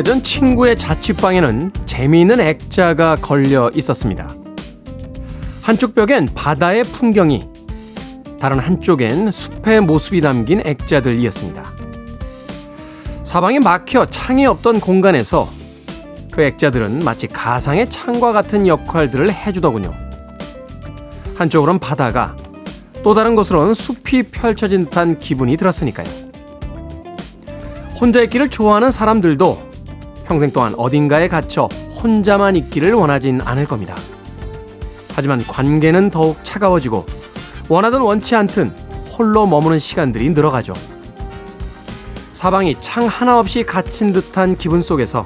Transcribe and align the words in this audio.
오래전 0.00 0.22
친구의 0.22 0.78
자취방에는 0.78 1.72
재미있는 1.84 2.40
액자가 2.40 3.16
걸려 3.16 3.70
있었습니다. 3.74 4.30
한쪽 5.60 5.94
벽엔 5.94 6.30
바다의 6.34 6.84
풍경이, 6.84 7.46
다른 8.40 8.60
한쪽엔 8.60 9.30
숲의 9.30 9.82
모습이 9.82 10.22
담긴 10.22 10.62
액자들이었습니다. 10.64 11.74
사방이 13.24 13.58
막혀 13.58 14.06
창이 14.06 14.46
없던 14.46 14.80
공간에서 14.80 15.50
그 16.30 16.40
액자들은 16.40 17.04
마치 17.04 17.26
가상의 17.26 17.90
창과 17.90 18.32
같은 18.32 18.66
역할들을 18.66 19.30
해주더군요. 19.30 19.92
한쪽으론 21.36 21.78
바다가 21.78 22.34
또 23.02 23.12
다른 23.12 23.36
곳으로는 23.36 23.74
숲이 23.74 24.22
펼쳐진 24.30 24.86
듯한 24.86 25.18
기분이 25.18 25.58
들었으니까요. 25.58 26.08
혼자 28.00 28.22
있기를 28.22 28.48
좋아하는 28.48 28.90
사람들도 28.90 29.69
평생 30.30 30.52
동안 30.52 30.76
어딘가에 30.76 31.26
갇혀 31.26 31.64
혼자만 32.00 32.54
있기를 32.54 32.92
원하진 32.92 33.40
않을 33.40 33.66
겁니다. 33.66 33.96
하지만 35.16 35.44
관계는 35.44 36.12
더욱 36.12 36.38
차가워지고 36.44 37.04
원하든 37.68 38.00
원치 38.00 38.36
않든 38.36 38.72
홀로 39.18 39.44
머무는 39.48 39.80
시간들이 39.80 40.30
늘어가죠. 40.30 40.72
사방이 42.32 42.76
창 42.80 43.08
하나 43.08 43.40
없이 43.40 43.64
갇힌 43.64 44.12
듯한 44.12 44.56
기분 44.56 44.82
속에서 44.82 45.24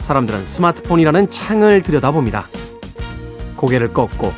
사람들은 0.00 0.46
스마트폰이라는 0.46 1.30
창을 1.30 1.82
들여다봅니다. 1.82 2.44
고개를 3.54 3.92
꺾고 3.94 4.32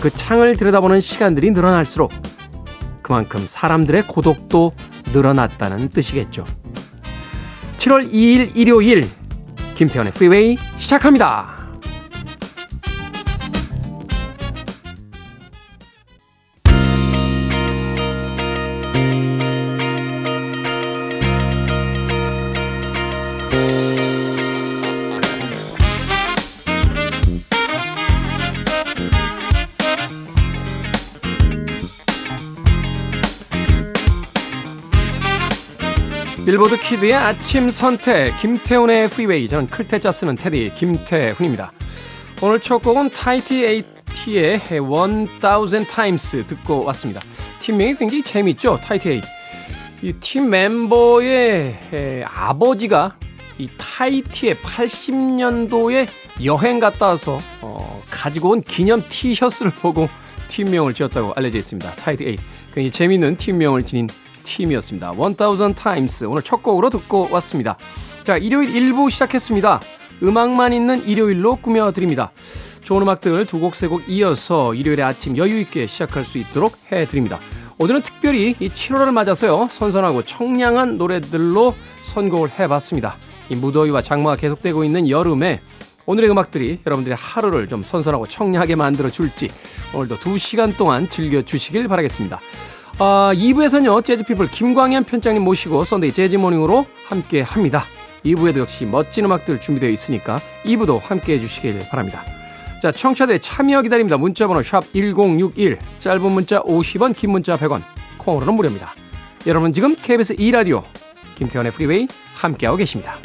그 0.00 0.08
창을 0.08 0.56
들여다보는 0.56 1.02
시간들이 1.02 1.50
늘어날수록 1.50 2.10
그만큼 3.02 3.42
사람들의 3.44 4.06
고독도 4.06 4.72
늘어났다는 5.12 5.90
뜻이겠죠. 5.90 6.46
7월 7.76 8.10
2일 8.10 8.56
일요일 8.56 9.06
김태현의 9.76 10.12
프리웨이 10.12 10.56
시작합니다. 10.78 11.55
빌보드 36.56 36.80
kid의 36.80 37.12
아침 37.12 37.68
선택 37.68 38.34
김태훈의 38.40 39.10
프리웨이 39.10 39.46
저는 39.46 39.68
클 39.68 39.87
태 39.87 40.01
자 40.01 40.10
쓰는 40.10 40.36
테디 40.36 40.72
김태훈입니다. 40.74 41.70
오늘 42.40 42.60
첫 42.60 42.78
곡은 42.78 43.10
Tahiti 43.10 43.62
Eighty의 43.62 44.60
1000 44.60 45.86
times 45.86 46.46
듣고 46.46 46.84
왔습니다. 46.84 47.20
팀명이 47.58 47.96
굉장히 47.96 48.22
재밌죠? 48.22 48.78
Tahiti 48.82 49.10
Eighty. 49.10 49.22
이팀 50.00 50.48
멤버의 50.48 51.78
에, 51.92 52.24
아버지가 52.24 53.16
이 53.58 53.68
타이티의 53.76 54.54
80년도에 54.54 56.08
여행 56.42 56.80
갔다 56.80 57.08
와서 57.08 57.38
어, 57.60 58.02
가지고 58.10 58.52
온 58.52 58.62
기념 58.62 59.04
티셔츠를 59.06 59.72
보고 59.72 60.08
팀명을 60.48 60.94
지었다고 60.94 61.34
알려져 61.36 61.58
있습니다. 61.58 61.96
Tahiti 61.96 62.24
Eighty. 62.24 62.38
굉장히 62.72 62.90
재밌는 62.90 63.36
팀명을 63.36 63.82
지닌 63.82 64.08
팀이었습니다. 64.46 65.12
1000 65.12 65.74
times 65.74 66.24
오늘 66.24 66.42
첫 66.42 66.62
곡으로 66.62 66.88
듣고 66.88 67.28
왔습니다. 67.32 67.76
자, 68.22 68.36
일요일 68.36 68.70
1부 68.72 69.10
시작했습니다. 69.10 69.80
음악만 70.22 70.72
있는 70.72 71.06
일요일로 71.06 71.56
꾸며드립니다. 71.56 72.30
좋은 72.82 73.02
음악들 73.02 73.44
두 73.46 73.58
곡, 73.58 73.74
세 73.74 73.88
곡 73.88 74.08
이어서 74.08 74.72
일요일에 74.72 75.02
아침 75.02 75.36
여유있게 75.36 75.86
시작할 75.86 76.24
수 76.24 76.38
있도록 76.38 76.78
해드립니다. 76.90 77.40
오늘은 77.78 78.02
특별히 78.02 78.54
이 78.58 78.68
7월을 78.68 79.10
맞아서요, 79.12 79.68
선선하고 79.70 80.22
청량한 80.22 80.96
노래들로 80.96 81.74
선곡을 82.02 82.58
해봤습니다. 82.58 83.16
이 83.50 83.56
무더위와 83.56 84.00
장마가 84.02 84.36
계속되고 84.36 84.84
있는 84.84 85.10
여름에 85.10 85.60
오늘의 86.06 86.30
음악들이 86.30 86.78
여러분들의 86.86 87.16
하루를 87.20 87.66
좀 87.66 87.82
선선하고 87.82 88.28
청량하게 88.28 88.76
만들어 88.76 89.10
줄지 89.10 89.50
오늘도 89.92 90.16
2시간 90.18 90.76
동안 90.76 91.10
즐겨 91.10 91.42
주시길 91.42 91.88
바라겠습니다. 91.88 92.40
아, 92.98 93.32
2부에서는요, 93.34 94.02
재즈피플 94.02 94.50
김광현 94.50 95.04
편집장님 95.04 95.42
모시고 95.42 95.84
Sunday 95.84 96.12
Jazz 96.12 96.32
Morning으로 96.32 96.86
함께 97.06 97.42
합니다. 97.42 97.84
2부에도 98.24 98.58
역시 98.58 98.86
멋진 98.86 99.26
음악들 99.26 99.60
준비되어 99.60 99.90
있으니까 99.90 100.40
2부도 100.64 101.02
함께 101.02 101.34
해주시길 101.34 101.88
바랍니다. 101.90 102.22
자, 102.80 102.90
청취자들의 102.90 103.40
참여 103.40 103.82
기다립니다. 103.82 104.16
문자번호 104.16 104.62
샵 104.62 104.82
1061, 104.94 105.78
짧은 105.98 106.32
문자 106.32 106.60
50원, 106.60 107.14
긴 107.14 107.32
문자 107.32 107.58
100원, 107.58 107.82
콩으로는 108.16 108.54
무료입니다. 108.54 108.94
여러분 109.46 109.72
지금 109.72 109.94
KBS 109.94 110.36
2라디오 110.36 110.82
김태훈의 111.36 111.72
프리웨이 111.72 112.08
함께하고 112.34 112.78
계십니다. 112.78 113.18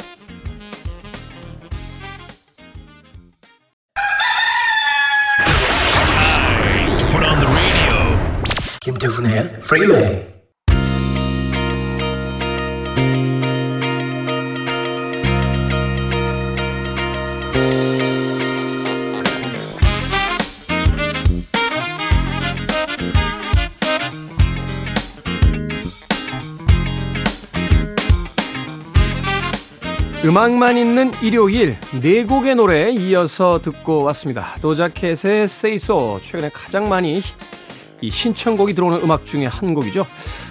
김태훈의 9.12 9.60
프리웨이 9.60 10.32
음악만 30.24 30.78
있는 30.78 31.10
일요일 31.20 31.76
네 32.00 32.24
곡의 32.24 32.54
노래 32.54 32.90
이어서 32.90 33.60
듣고 33.60 34.04
왔습니다. 34.04 34.54
도자켓의 34.62 35.44
So. 35.44 36.20
최근에 36.22 36.48
가장 36.50 36.88
많이 36.88 37.20
이 38.02 38.10
신청곡이 38.10 38.74
들어오는 38.74 39.02
음악 39.02 39.24
중에 39.24 39.46
한 39.46 39.72
곡이죠. 39.72 40.06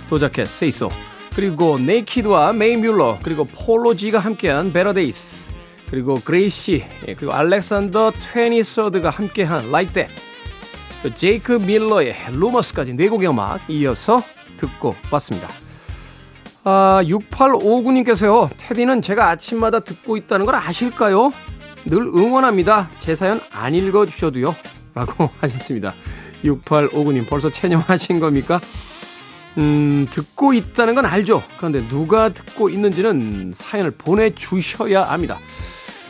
Doja 0.09 0.31
Cat 0.31 0.47
So 0.47 0.89
그리고 1.35 1.77
Neiked와 1.77 2.53
Mae 2.53 2.77
Muller 2.77 3.19
그리고 3.21 3.45
Polo 3.45 3.87
G가 3.87 4.19
함께한 4.19 4.73
Days 4.73 5.51
그리고 5.89 6.15
Gracey 6.15 6.83
예, 7.07 7.13
그리고 7.13 7.33
알렉산더 7.33 8.11
트웨니서드가 8.11 9.09
함께한 9.09 9.67
Like 9.67 9.93
That 9.93 10.13
제이크 11.15 11.53
밀러의 11.53 12.15
Rumors까지 12.31 12.93
네 12.95 13.09
곡의 13.09 13.29
음악 13.29 13.61
이어서 13.69 14.23
듣고 14.57 14.95
왔습니다. 15.11 15.49
아, 16.63 17.01
6859님께서요. 17.03 18.49
테디는 18.57 19.01
제가 19.01 19.29
아침마다 19.29 19.79
듣고 19.79 20.15
있다는 20.15 20.45
걸 20.45 20.55
아실까요? 20.55 21.33
늘 21.85 22.03
응원합니다. 22.03 22.91
제 22.99 23.15
사연 23.15 23.41
안 23.51 23.73
읽어주셔도요. 23.73 24.55
라고 24.93 25.29
하셨습니다. 25.41 25.93
6859님 26.43 27.27
벌써 27.27 27.49
체념하신 27.49 28.19
겁니까? 28.19 28.59
음, 29.57 30.07
듣고 30.09 30.53
있다는 30.53 30.95
건 30.95 31.05
알죠. 31.05 31.43
그런데 31.57 31.85
누가 31.87 32.29
듣고 32.29 32.69
있는지는 32.69 33.51
사연을 33.53 33.91
보내주셔야 33.91 35.03
합니다. 35.03 35.37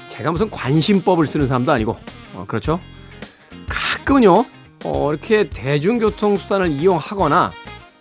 제가 0.07 0.31
무슨 0.31 0.49
관심법을 0.49 1.25
쓰는 1.25 1.47
사람도 1.47 1.71
아니고, 1.71 1.97
어, 2.33 2.45
그렇죠? 2.47 2.79
가끔은요, 3.67 4.45
어, 4.83 5.11
이렇게 5.11 5.47
대중교통수단을 5.49 6.67
이용하거나 6.67 7.51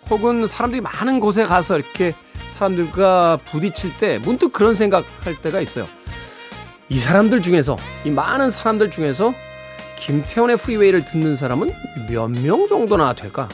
혹은 0.09 0.45
사람들이 0.45 0.81
많은 0.81 1.19
곳에 1.19 1.45
가서 1.45 1.77
이렇게 1.77 2.13
사람들과 2.47 3.39
부딪힐 3.45 3.97
때 3.97 4.19
문득 4.19 4.51
그런 4.51 4.75
생각 4.75 5.05
할 5.21 5.35
때가 5.35 5.61
있어요. 5.61 5.87
이 6.89 6.99
사람들 6.99 7.41
중에서, 7.41 7.77
이 8.03 8.11
많은 8.11 8.49
사람들 8.49 8.91
중에서 8.91 9.33
김태훈의 10.01 10.57
프리웨이를 10.57 11.05
듣는 11.05 11.35
사람은 11.35 11.71
몇 12.09 12.27
명 12.31 12.67
정도나 12.67 13.13
될까? 13.13 13.47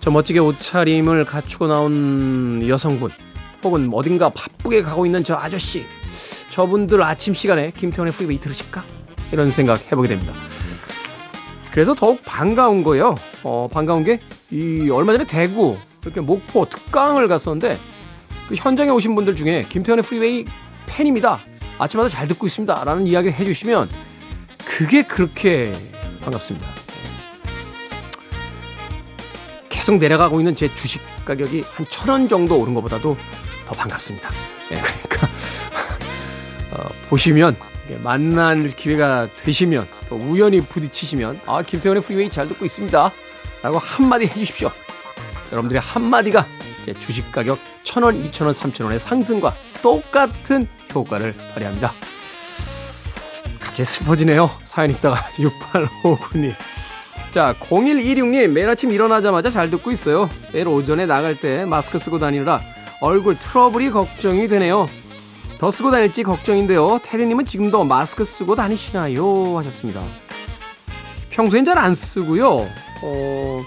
저 0.00 0.10
멋지게 0.10 0.40
옷차림을 0.40 1.24
갖추고 1.24 1.68
나온 1.68 2.60
여성분, 2.66 3.10
혹은 3.62 3.88
어딘가 3.92 4.28
바쁘게 4.30 4.82
가고 4.82 5.06
있는 5.06 5.22
저 5.22 5.36
아저씨, 5.36 5.84
저분들 6.50 7.00
아침 7.02 7.32
시간에 7.34 7.70
김태훈의 7.76 8.12
프리웨이 8.12 8.38
들으실까? 8.40 8.84
이런 9.30 9.50
생각 9.52 9.80
해보게 9.90 10.08
됩니다. 10.08 10.32
그래서 11.70 11.94
더욱 11.94 12.20
반가운 12.24 12.82
거예요. 12.82 13.14
어, 13.44 13.68
반가운 13.72 14.04
게, 14.04 14.18
이, 14.50 14.90
얼마 14.90 15.12
전에 15.12 15.24
대구, 15.24 15.76
이렇게 16.02 16.20
목포 16.20 16.68
특강을 16.68 17.28
갔었는데 17.28 17.78
그 18.48 18.56
현장에 18.56 18.90
오신 18.90 19.14
분들 19.14 19.36
중에 19.36 19.64
김태훈의 19.68 20.02
프리웨이 20.02 20.44
팬입니다. 20.86 21.38
아침마다 21.78 22.08
잘 22.08 22.26
듣고 22.26 22.46
있습니다. 22.46 22.82
라는 22.84 23.06
이야기를 23.06 23.32
해주시면 23.38 23.88
그게 24.76 25.02
그렇게 25.02 25.74
반갑습니다. 26.22 26.66
계속 29.68 29.96
내려가고 29.98 30.40
있는 30.40 30.54
제 30.54 30.72
주식 30.74 31.00
가격이 31.24 31.64
한 31.74 31.86
천 31.90 32.08
원 32.08 32.28
정도 32.28 32.58
오른 32.58 32.74
것보다도 32.74 33.16
더 33.66 33.74
반갑습니다. 33.74 34.30
네, 34.70 34.80
그러니까 34.80 35.28
어, 36.72 36.88
보시면 37.08 37.56
만날 38.02 38.68
기회가 38.70 39.28
되시면 39.36 39.86
또 40.08 40.16
우연히 40.16 40.60
부딪히시면 40.62 41.42
아 41.46 41.62
김태훈의 41.62 42.02
프리웨이 42.02 42.30
잘 42.30 42.48
듣고 42.48 42.64
있습니다 42.64 43.12
라고 43.62 43.78
한마디 43.78 44.26
해주십시오 44.26 44.70
여러분들의 45.50 45.82
한마디가 45.82 46.46
제 46.86 46.94
주식 46.94 47.30
가격 47.30 47.58
1,000원, 47.84 48.30
2,000원, 48.30 48.54
3,000원의 48.54 48.98
상승과 48.98 49.54
똑같은 49.82 50.66
효과를 50.94 51.34
발휘합니다 51.52 51.92
갑자기 53.72 53.84
슬퍼지네요 53.86 54.50
사연 54.64 54.90
읽다가 54.90 55.16
6859님 55.38 56.52
자 57.30 57.54
0126님 57.58 58.48
매일 58.48 58.68
아침 58.68 58.90
일어나자마자 58.90 59.48
잘 59.48 59.70
듣고 59.70 59.90
있어요 59.90 60.28
매일 60.52 60.68
오전에 60.68 61.06
나갈 61.06 61.34
때 61.34 61.64
마스크 61.64 61.98
쓰고 61.98 62.18
다니느라 62.18 62.60
얼굴 63.00 63.38
트러블이 63.38 63.90
걱정이 63.90 64.46
되네요 64.48 64.88
더 65.58 65.70
쓰고 65.70 65.92
다닐지 65.92 66.24
걱정인데요. 66.24 66.98
테리님은 67.04 67.44
지금도 67.44 67.84
마스크 67.84 68.24
쓰고 68.24 68.56
다니시나요? 68.56 69.58
하셨습니다. 69.58 70.02
평소엔 71.30 71.64
잘 71.64 71.78
안 71.78 71.94
쓰고요. 71.94 72.66
어, 73.04 73.62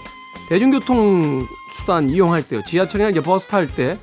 대중교통 0.50 1.46
수단 1.74 2.10
이용할 2.10 2.42
때요. 2.42 2.62
지하철이나 2.62 3.08
이제 3.08 3.22
버스 3.22 3.48
탈 3.48 3.66
때, 3.66 3.98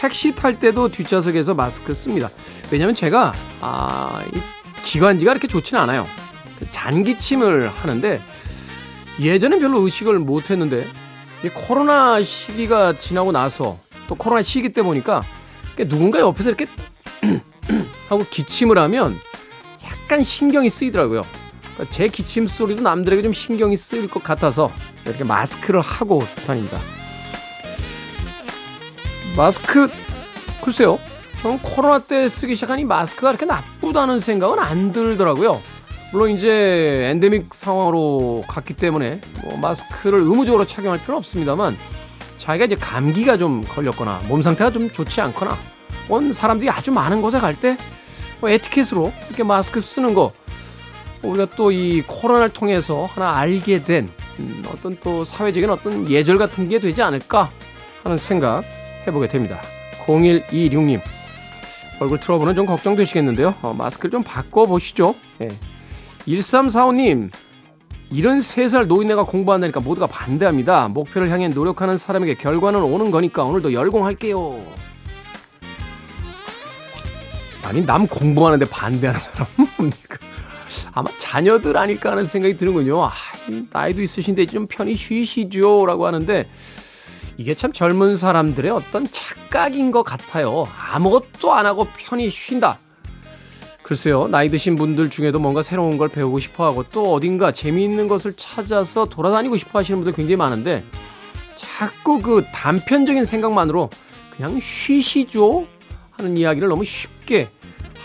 택시 0.00 0.34
탈 0.34 0.58
때도 0.58 0.88
뒷좌석에서 0.88 1.54
마스크 1.54 1.94
씁니다. 1.94 2.28
왜냐면 2.72 2.96
제가, 2.96 3.32
아, 3.60 4.24
이 4.34 4.40
기관지가 4.82 5.32
그렇게 5.32 5.48
좋지는 5.48 5.80
않아요. 5.82 6.06
잔기침을 6.70 7.68
하는데, 7.68 8.22
예전엔 9.20 9.60
별로 9.60 9.80
의식을 9.80 10.18
못 10.18 10.50
했는데, 10.50 10.86
이 11.44 11.48
코로나 11.48 12.22
시기가 12.22 12.98
지나고 12.98 13.32
나서, 13.32 13.78
또 14.08 14.14
코로나 14.14 14.42
시기 14.42 14.72
때 14.72 14.82
보니까, 14.82 15.22
누군가 15.76 16.20
옆에서 16.20 16.50
이렇게 16.50 16.66
하고 18.08 18.24
기침을 18.28 18.78
하면 18.78 19.16
약간 19.84 20.22
신경이 20.22 20.68
쓰이더라고요. 20.70 21.24
그러니까 21.74 21.90
제 21.90 22.08
기침 22.08 22.46
소리도 22.46 22.82
남들에게 22.82 23.22
좀 23.22 23.32
신경이 23.32 23.76
쓰일 23.76 24.08
것 24.08 24.22
같아서 24.22 24.70
이렇게 25.06 25.24
마스크를 25.24 25.80
하고 25.80 26.22
다닙니다. 26.46 26.78
마스크 29.36 29.88
글쎄요. 30.62 30.98
저는 31.42 31.58
코로나 31.58 31.98
때 31.98 32.28
쓰기 32.28 32.54
시작한 32.54 32.78
이 32.78 32.84
마스크가 32.84 33.28
그렇게 33.32 33.46
나쁘다는 33.46 34.20
생각은 34.20 34.58
안 34.58 34.92
들더라고요. 34.92 35.60
물론 36.12 36.30
이제 36.30 37.08
엔데믹 37.10 37.52
상황으로 37.54 38.44
갔기 38.46 38.74
때문에 38.74 39.20
뭐 39.42 39.56
마스크를 39.58 40.20
의무적으로 40.20 40.66
착용할 40.66 41.00
필요는 41.00 41.18
없습니다만 41.18 41.76
자기가 42.38 42.66
이제 42.66 42.76
감기가 42.76 43.38
좀 43.38 43.62
걸렸거나 43.62 44.20
몸 44.28 44.42
상태가 44.42 44.70
좀 44.70 44.90
좋지 44.90 45.20
않거나 45.20 45.56
온 46.08 46.32
사람들이 46.32 46.68
아주 46.70 46.90
많은 46.92 47.22
곳에 47.22 47.38
갈 47.38 47.54
때 47.56 47.76
뭐 48.40 48.50
에티켓으로 48.50 49.12
이렇게 49.28 49.44
마스크 49.44 49.80
쓰는 49.80 50.14
거 50.14 50.32
우리가 51.22 51.54
또 51.56 51.70
이 51.70 52.02
코로나를 52.04 52.48
통해서 52.48 53.08
하나 53.14 53.36
알게 53.36 53.84
된 53.84 54.10
음, 54.40 54.64
어떤 54.66 54.96
또 55.00 55.22
사회적인 55.24 55.70
어떤 55.70 56.10
예절 56.10 56.38
같은 56.38 56.68
게 56.68 56.80
되지 56.80 57.02
않을까 57.02 57.50
하는 58.02 58.18
생각 58.18 58.64
해보게 59.06 59.28
됩니다. 59.28 59.60
0126님 60.06 61.00
얼굴 62.02 62.18
트러블은 62.18 62.54
좀 62.54 62.66
걱정되시겠는데요. 62.66 63.54
어, 63.62 63.72
마스크를 63.74 64.10
좀 64.10 64.22
바꿔보시죠. 64.22 65.14
예. 65.40 65.48
1345님 66.26 67.30
73살 68.12 68.86
노인네가 68.86 69.24
공부한다니까 69.24 69.80
모두가 69.80 70.06
반대합니다. 70.06 70.88
목표를 70.88 71.30
향해 71.30 71.48
노력하는 71.48 71.96
사람에게 71.96 72.34
결과는 72.34 72.82
오는 72.82 73.10
거니까 73.10 73.44
오늘도 73.44 73.72
열공할게요. 73.72 74.62
아니 77.64 77.86
남 77.86 78.06
공부하는데 78.06 78.66
반대하는 78.66 79.18
사람 79.20 79.46
뭡니까? 79.78 80.18
아마 80.92 81.10
자녀들 81.18 81.76
아닐까 81.76 82.10
하는 82.10 82.24
생각이 82.24 82.56
드는군요. 82.56 83.02
아, 83.04 83.12
나이도 83.70 84.02
있으신데 84.02 84.46
좀 84.46 84.66
편히 84.66 84.94
쉬시죠 84.94 85.86
라고 85.86 86.06
하는데 86.06 86.46
이게 87.36 87.54
참 87.54 87.72
젊은 87.72 88.16
사람들의 88.16 88.70
어떤 88.70 89.06
착각인 89.10 89.90
것 89.90 90.02
같아요. 90.02 90.66
아무것도 90.92 91.52
안 91.52 91.66
하고 91.66 91.86
편히 91.96 92.30
쉰다. 92.30 92.78
글쎄요, 93.82 94.28
나이 94.28 94.48
드신 94.48 94.76
분들 94.76 95.10
중에도 95.10 95.38
뭔가 95.38 95.60
새로운 95.62 95.98
걸 95.98 96.08
배우고 96.08 96.38
싶어 96.38 96.64
하고 96.64 96.84
또 96.84 97.12
어딘가 97.12 97.52
재미있는 97.52 98.08
것을 98.08 98.34
찾아서 98.36 99.06
돌아다니고 99.06 99.56
싶어 99.56 99.80
하시는 99.80 99.98
분들 99.98 100.14
굉장히 100.14 100.36
많은데 100.36 100.84
자꾸 101.56 102.20
그 102.20 102.44
단편적인 102.52 103.24
생각만으로 103.24 103.90
그냥 104.34 104.60
쉬시죠 104.60 105.66
하는 106.12 106.36
이야기를 106.36 106.68
너무 106.68 106.84
쉽게 106.84 107.50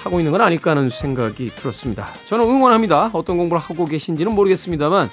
하고 0.03 0.19
있는 0.19 0.31
건 0.31 0.41
아닐까 0.41 0.71
하는 0.71 0.89
생각이 0.89 1.49
들었습니다. 1.49 2.07
저는 2.25 2.45
응원합니다. 2.45 3.11
어떤 3.13 3.37
공부를 3.37 3.61
하고 3.61 3.85
계신지는 3.85 4.33
모르겠습니다만 4.33 5.09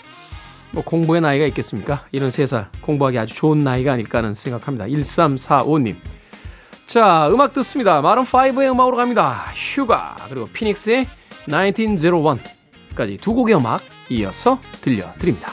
뭐 0.74 0.82
공부에 0.82 1.20
나이가 1.20 1.46
있겠습니까? 1.46 2.04
일흔 2.10 2.28
3살 2.30 2.66
공부하기 2.82 3.18
아주 3.18 3.34
좋은 3.34 3.62
나이가 3.62 3.92
아닐까 3.92 4.18
하는 4.18 4.34
생각합니다. 4.34 4.86
1345님. 4.86 5.96
자, 6.86 7.28
음악 7.30 7.52
듣습니다. 7.54 8.02
Maroon 8.02 8.49
5의 8.49 8.72
음악으로 8.72 8.96
갑니다. 8.96 9.46
Sugar 9.54 10.16
그리고 10.28 10.46
피닉스의 10.52 11.06
1901까지 11.46 13.20
두 13.20 13.34
곡의 13.34 13.54
음악 13.54 13.82
이어서 14.10 14.58
들려드립니다. 14.80 15.52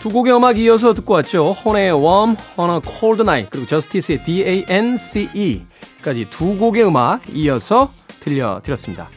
두 0.00 0.08
곡의 0.08 0.34
음악 0.34 0.58
이어서 0.58 0.94
듣고 0.94 1.14
왔죠. 1.14 1.52
혼의 1.52 1.92
Warm 1.92 2.34
on 2.56 2.80
Cold 2.82 3.20
Night 3.20 3.50
그리고 3.50 3.66
저스티스의 3.66 4.24
D-A-N-C-E까지 4.24 6.26
두 6.30 6.56
곡의 6.56 6.86
음악 6.86 7.20
이어서 7.34 7.92
들려드렸습니다. 8.20 9.10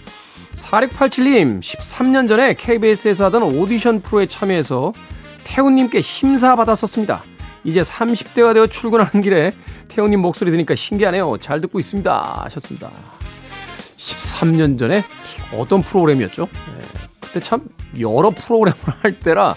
4687님 0.55 1.61
13년 1.61 2.27
전에 2.27 2.53
KBS에서 2.53 3.25
하던 3.25 3.43
오디션 3.43 4.01
프로에 4.01 4.25
참여해서 4.25 4.91
태훈님께 5.45 6.01
심사받았었습니다. 6.01 7.23
이제 7.63 7.79
30대가 7.79 8.53
되어 8.53 8.67
출근하는 8.67 9.21
길에 9.21 9.53
태훈님 9.87 10.19
목소리 10.19 10.51
들으니까 10.51 10.75
신기하네요. 10.75 11.37
잘 11.39 11.61
듣고 11.61 11.79
있습니다. 11.79 12.41
하셨습니다. 12.43 12.91
13년 13.95 14.77
전에 14.77 15.05
어떤 15.57 15.81
프로그램이었죠? 15.81 16.49
네, 16.51 16.85
그때 17.21 17.39
참 17.39 17.61
여러 17.97 18.31
프로그램을 18.31 18.77
할 19.01 19.17
때라 19.17 19.55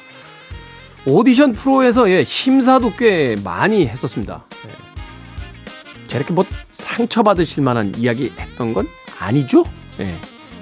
오디션 1.07 1.53
프로에서 1.53 2.11
예, 2.11 2.25
심사도 2.25 2.93
꽤 2.97 3.37
많이 3.45 3.87
했었습니다. 3.87 4.45
예. 4.67 6.07
저렇게 6.09 6.33
뭐 6.33 6.45
상처받으실 6.69 7.63
만한 7.63 7.95
이야기 7.97 8.33
했던 8.39 8.75
건 8.75 8.89
아니죠? 9.21 9.65
예. 10.01 10.15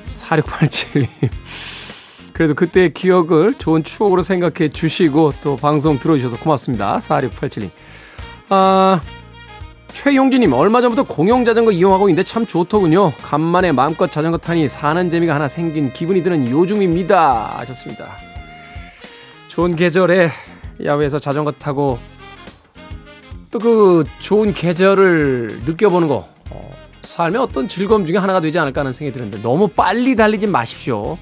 4687님. 0.04 1.08
그래도 2.34 2.54
그때의 2.54 2.92
기억을 2.92 3.54
좋은 3.54 3.84
추억으로 3.84 4.20
생각해 4.22 4.68
주시고 4.68 5.32
또 5.40 5.56
방송 5.56 5.98
들어주셔서 5.98 6.36
고맙습니다. 6.38 6.98
4687님. 6.98 7.70
아, 8.50 9.00
최용진님, 9.94 10.52
얼마 10.52 10.82
전부터 10.82 11.04
공용 11.04 11.44
자전거 11.44 11.70
이용하고 11.70 12.08
있는데 12.08 12.28
참 12.28 12.44
좋더군요. 12.44 13.12
간만에 13.22 13.72
마음껏 13.72 14.10
자전거 14.10 14.36
타니 14.36 14.68
사는 14.68 15.08
재미가 15.08 15.34
하나 15.34 15.48
생긴 15.48 15.92
기분이 15.92 16.22
드는 16.22 16.50
요즘입니다. 16.50 17.54
하셨습니다. 17.60 18.33
좋은 19.54 19.76
계절에 19.76 20.30
야외에서 20.84 21.20
자전거 21.20 21.52
타고 21.52 22.00
또 23.52 23.61
그 23.61 24.02
좋은 24.18 24.52
계절을 24.52 25.61
느껴보는 25.64 26.08
거 26.08 26.28
어, 26.50 26.70
삶의 27.02 27.40
어떤 27.40 27.68
즐거움 27.68 28.04
중에 28.04 28.16
하나가 28.16 28.40
되지 28.40 28.58
않을까 28.58 28.80
하는 28.80 28.90
생각이 28.90 29.16
드는데 29.16 29.40
너무 29.42 29.68
빨리 29.68 30.16
달리지 30.16 30.49
마십시오. 30.49 31.16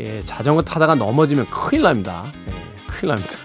예, 0.00 0.22
자전거 0.22 0.62
타다가 0.62 0.94
넘어지면 0.94 1.44
큰일 1.50 1.82
납니다. 1.82 2.24
예, 2.46 2.52
큰일 2.86 3.14
납니다. 3.14 3.36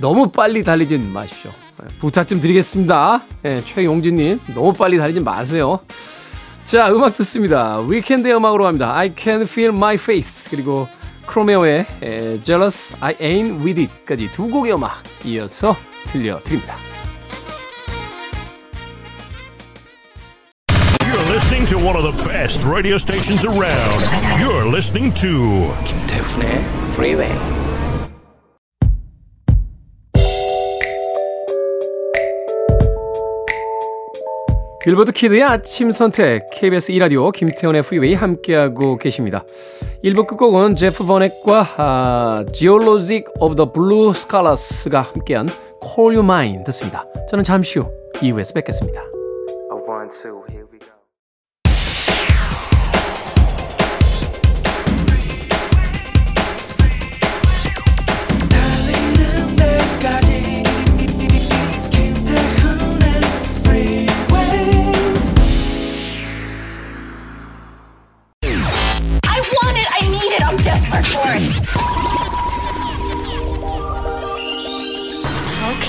너무 0.00 0.32
빨리 0.32 0.64
달리진 0.64 1.12
마십시오. 1.12 1.52
예, 1.84 1.98
부탁 1.98 2.26
좀 2.26 2.40
드리겠습니다. 2.40 3.22
예, 3.44 3.62
최용진님, 3.64 4.40
너무 4.54 4.72
빨리 4.72 4.98
달리지 4.98 5.20
마세요. 5.20 5.78
자, 6.66 6.90
음악 6.90 7.14
듣습니다. 7.14 7.78
위켄드의 7.78 8.34
음악으로 8.34 8.64
갑니다. 8.64 8.96
I 8.96 9.12
can 9.16 9.42
feel 9.42 9.72
my 9.72 9.94
face. 9.94 10.50
그리고 10.50 10.88
크로메오의 11.26 11.86
Jealous 12.42 12.94
I 13.00 13.14
Ain't 13.16 13.64
With 13.64 13.80
It까지 13.80 14.30
두 14.32 14.48
곡의 14.48 14.74
음악 14.74 15.02
이어서 15.24 15.76
들려드립니다. 16.06 16.76
You're 21.00 21.32
listening 21.32 21.66
to 21.66 21.78
one 21.78 21.96
of 21.96 22.04
the 22.04 22.24
best 22.28 22.62
radio 22.64 22.96
stations 22.96 23.44
around. 23.44 24.04
You're 24.40 24.66
listening 24.66 25.12
to 25.20 25.72
김태훈의 25.84 26.62
Freeway. 26.94 27.63
빌보드 34.84 35.12
키드의 35.12 35.42
아침 35.42 35.90
선택 35.90 36.44
KBS 36.52 36.92
2라디오 36.92 37.32
김태훈의 37.32 37.80
프리웨이 37.80 38.12
함께하고 38.12 38.98
계십니다. 38.98 39.46
1부 40.04 40.26
끝곡은 40.26 40.76
제프 40.76 41.06
버넷과 41.06 41.66
아, 41.78 42.44
Geologic 42.52 43.24
of 43.40 43.56
the 43.56 43.66
Blue 43.72 44.10
Scalas가 44.10 45.00
함께한 45.00 45.48
Call 45.82 46.16
You 46.16 46.22
Mine 46.22 46.64
듣습니다. 46.64 47.06
저는 47.30 47.44
잠시 47.44 47.78
후 47.78 47.90
2부에서 48.16 48.54
뵙겠습니다. 48.56 49.13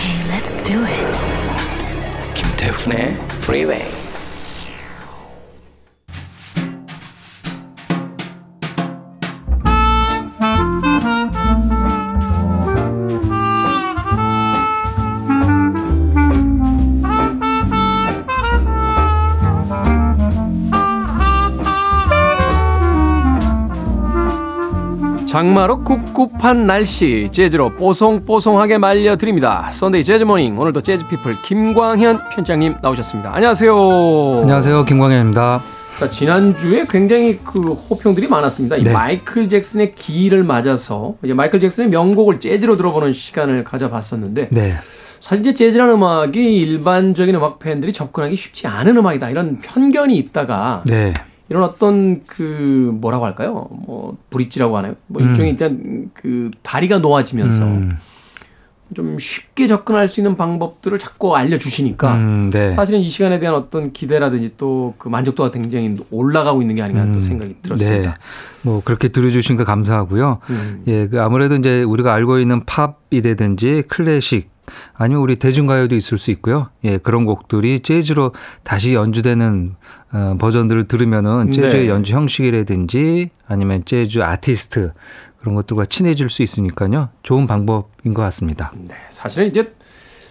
Okay, 0.04 0.22
let's 0.28 0.56
do 0.62 0.84
it. 0.84 2.34
김태훈의 2.34 3.16
Freeway. 3.40 4.03
장마로 25.35 25.83
꿉꿉한 25.83 26.65
날씨 26.65 27.27
재즈로 27.29 27.75
뽀송뽀송하게 27.75 28.77
말려드립니다. 28.77 29.69
Sunday 29.69 30.05
Jazz 30.05 30.24
Morning 30.24 30.57
오늘도 30.57 30.79
재즈피플 30.79 31.41
김광현 31.41 32.29
편집장님 32.29 32.77
나오셨습니다. 32.81 33.35
안녕하세요. 33.35 33.73
안녕하세요. 34.43 34.85
김광현입니다. 34.85 35.61
자, 35.99 36.09
지난주에 36.09 36.85
굉장히 36.89 37.37
그 37.43 37.73
호평들이 37.73 38.29
많았습니다. 38.29 38.77
이 38.77 38.83
네. 38.83 38.93
마이클 38.93 39.49
잭슨의 39.49 39.93
기일을 39.95 40.45
맞아서 40.45 41.15
이제 41.21 41.33
마이클 41.33 41.59
잭슨의 41.59 41.89
명곡을 41.89 42.39
재즈로 42.39 42.77
들어보는 42.77 43.11
시간을 43.11 43.65
가져봤었는데 43.65 44.51
네. 44.51 44.75
사실 45.19 45.41
이제 45.41 45.53
재즈라는 45.53 45.95
음악이 45.95 46.61
일반적인 46.61 47.35
음악 47.35 47.59
팬들이 47.59 47.91
접근하기 47.91 48.37
쉽지 48.37 48.67
않은 48.67 48.95
음악이다 48.95 49.31
이런 49.31 49.59
편견이 49.59 50.15
있다가 50.15 50.83
네. 50.85 51.13
이런 51.49 51.63
어떤 51.63 52.23
그 52.25 52.91
뭐라고 52.99 53.25
할까요? 53.25 53.67
뭐 53.71 54.17
브릿지라고 54.29 54.77
하나요? 54.77 54.95
뭐 55.07 55.21
일종의 55.21 55.51
일단 55.51 56.09
그 56.13 56.51
다리가 56.63 56.99
놓아지면서 56.99 57.65
음, 57.65 57.97
좀 58.93 59.17
쉽게 59.19 59.67
접근할 59.67 60.07
수 60.07 60.19
있는 60.19 60.37
방법들을 60.37 60.97
자꾸 60.99 61.35
알려주시니까 61.35 62.15
음, 62.15 62.49
네. 62.51 62.69
사실은 62.69 62.99
이 63.01 63.09
시간에 63.09 63.39
대한 63.39 63.55
어떤 63.55 63.91
기대라든지 63.93 64.51
또 64.57 64.93
그 64.97 65.09
만족도가 65.09 65.51
굉장히 65.51 65.89
올라가고 66.11 66.61
있는 66.61 66.75
게 66.75 66.81
아닌가 66.81 67.05
또 67.13 67.19
생각이 67.19 67.55
들었습니다. 67.61 68.09
네. 68.11 68.15
뭐 68.63 68.81
그렇게 68.83 69.07
들어주신 69.09 69.55
거 69.55 69.63
감사하고요. 69.63 70.39
음. 70.49 70.83
예, 70.87 71.07
그 71.07 71.21
아무래도 71.21 71.55
이제 71.55 71.83
우리가 71.83 72.13
알고 72.13 72.39
있는 72.39 72.63
팝이라든지 72.65 73.83
클래식 73.87 74.49
아니면 74.93 75.21
우리 75.21 75.35
대중가요도 75.35 75.95
있을 75.95 76.17
수 76.17 76.31
있고요. 76.31 76.69
예, 76.83 76.97
그런 76.97 77.25
곡들이 77.25 77.79
재즈로 77.79 78.33
다시 78.63 78.93
연주되는 78.93 79.75
어, 80.13 80.35
버전들을 80.39 80.87
들으면은 80.87 81.51
재즈의 81.51 81.83
네. 81.83 81.89
연주 81.89 82.13
형식이라든지 82.13 83.29
아니면 83.47 83.83
재즈 83.85 84.19
아티스트 84.19 84.93
그런 85.39 85.55
것들과 85.55 85.85
친해질 85.85 86.29
수 86.29 86.41
있으니까요. 86.41 87.09
좋은 87.23 87.47
방법인 87.47 88.13
것 88.13 88.21
같습니다. 88.23 88.71
네, 88.75 88.95
사실은 89.09 89.47
이제 89.47 89.71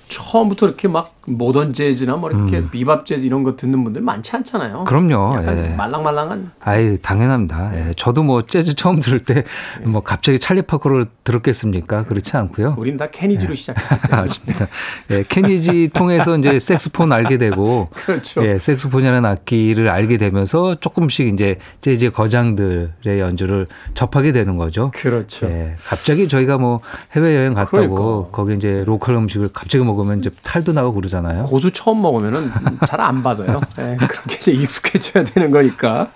처음부터 0.09 0.67
이렇게 0.67 0.89
막 0.89 1.15
모던 1.27 1.73
재즈나 1.73 2.17
뭐 2.17 2.31
이렇게 2.31 2.69
비밥 2.71 3.07
재즈 3.07 3.25
이런 3.25 3.43
거 3.43 3.57
듣는 3.57 3.83
분들 3.85 4.03
많지 4.03 4.37
않잖아요. 4.37 4.81
음. 4.81 4.85
그럼요. 4.85 5.37
약간 5.39 5.65
예. 5.65 5.75
말랑말랑한 5.75 6.51
아이 6.61 6.99
당연합니다. 6.99 7.73
예, 7.75 7.93
저도 7.97 8.23
뭐 8.23 8.43
재즈 8.43 8.75
처음 8.75 9.01
들을 9.01 9.21
때 9.21 9.45
뭐 9.85 10.03
갑자기 10.03 10.39
찰리 10.39 10.63
파커를 10.63 11.07
들었겠습니까? 11.25 12.05
그렇지 12.05 12.37
않고요. 12.37 12.75
우린 12.79 12.97
다 12.97 13.07
케니지로 13.11 13.55
시작했기 13.55 14.03
때문에 14.09 14.21
맞습니다. 14.21 14.67
예, 15.11 15.23
케니지 15.29 15.91
통해서 15.95 16.37
이제 16.37 16.59
색스폰 16.59 17.13
알게 17.13 17.39
되고, 17.39 17.89
그렇죠. 17.95 18.45
예, 18.47 18.59
색스폰이라는 18.59 19.25
악기를 19.25 19.89
알게 19.89 20.17
되면서 20.19 20.77
조금씩 20.81 21.29
이제 21.33 21.59
재즈 21.81 22.11
거장들의 22.11 23.19
연주를 23.21 23.67
접하게 23.95 24.33
되는 24.33 24.57
거죠. 24.57 24.91
그렇죠. 24.95 25.47
예, 25.47 25.77
갑자기 25.85 26.29
저희가 26.29 26.59
뭐 26.59 26.81
해외 27.13 27.35
여행 27.37 27.55
갔다고 27.55 27.95
그러니까. 27.95 28.31
거기 28.33 28.55
이제 28.55 28.85
로컬 28.87 29.15
음식을 29.17 29.51
갑자기 29.53 29.85
먹 29.85 29.94
으면 30.03 30.19
이제 30.21 30.31
탈도 30.43 30.73
나고 30.73 30.93
그러잖아요. 30.93 31.45
고수 31.45 31.71
처음 31.71 32.03
먹으면은 32.03 32.51
잘 32.87 33.01
안 33.01 33.23
받아요. 33.23 33.61
예, 33.81 33.97
그렇게 34.07 34.37
이제 34.37 34.53
익숙해져야 34.53 35.25
되는 35.25 35.51
거니까. 35.51 36.11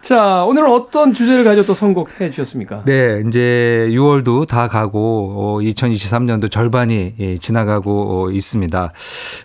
자, 0.00 0.42
오늘은 0.44 0.68
어떤 0.70 1.12
주제를 1.12 1.44
가지고 1.44 1.66
또 1.66 1.74
선곡해 1.74 2.30
주셨습니까? 2.30 2.82
네, 2.86 3.22
이제 3.28 3.86
6월도 3.90 4.48
다 4.48 4.66
가고 4.66 5.32
어, 5.36 5.58
2023년도 5.60 6.50
절반이 6.50 7.14
예, 7.20 7.36
지나가고 7.38 8.24
어, 8.26 8.30
있습니다. 8.32 8.92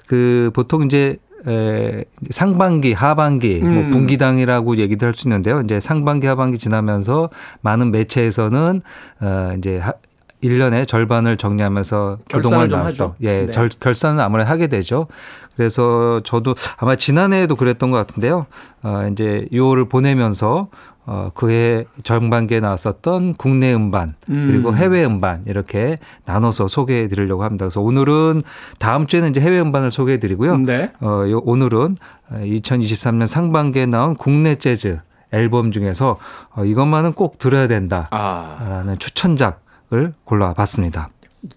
그 0.07 0.50
보통 0.53 0.86
이제 0.86 1.17
에, 1.48 2.03
상반기, 2.31 2.93
하반기, 2.93 3.60
뭐 3.60 3.69
음. 3.69 3.91
분기당이라고 3.91 4.77
얘기도 4.77 5.05
할 5.05 5.13
수 5.13 5.27
있는데요. 5.27 5.62
이제 5.62 5.79
상반기, 5.79 6.25
하반기 6.27 6.57
지나면서 6.57 7.29
많은 7.62 7.91
매체에서는 7.91 8.81
어, 9.22 9.53
이제 9.57 9.77
하, 9.77 9.93
1년의 10.44 10.88
절반을 10.88 11.38
정리하면서 11.38 12.20
그동안 12.32 12.67
나왔던 12.67 12.86
하죠. 12.86 13.15
예, 13.22 13.46
네. 13.46 13.51
절, 13.51 13.70
결산은 13.70 14.20
아무래도 14.20 14.50
하게 14.50 14.67
되죠. 14.67 15.08
그래서 15.56 16.22
저도 16.24 16.53
아마 16.77 16.96
지난해에도 16.96 17.56
그랬던 17.56 17.89
것 17.91 17.98
같은데요. 17.98 18.46
어, 18.84 19.10
이제 19.12 19.48
6월을 19.51 19.89
보내면서 19.89 20.70
어, 21.08 21.32
그해 21.34 21.86
전반기에 22.03 22.60
나왔었던 22.60 23.36
국내 23.36 23.74
음반 23.74 24.13
그리고 24.25 24.70
음. 24.70 24.75
해외 24.75 25.06
음반 25.06 25.41
이렇게 25.48 26.00
나눠서 26.25 26.67
소개해 26.67 27.08
드리려고 27.08 27.44
합니다. 27.44 27.63
그래서 27.63 27.82
오늘은 27.82 28.41
다음 28.77 29.08
주에는 29.08 29.29
이제 29.29 29.39
해외 29.39 29.60
음반을 29.62 29.89
소개해 29.89 30.20
드리고요. 30.20 30.58
네. 30.58 30.91
어, 31.00 31.24
요, 31.29 31.41
오늘은 31.46 31.96
2023년 32.34 33.25
상반기에 33.25 33.86
나온 33.86 34.15
국내 34.15 34.56
재즈 34.56 35.00
앨범 35.32 35.72
중에서 35.72 36.17
어, 36.56 36.65
이것만은 36.65 37.13
꼭 37.13 37.39
들어야 37.39 37.67
된다라는 37.67 38.10
아, 38.12 38.96
추천작 39.00 39.62
을 39.94 40.13
골라봤습니다. 40.25 41.10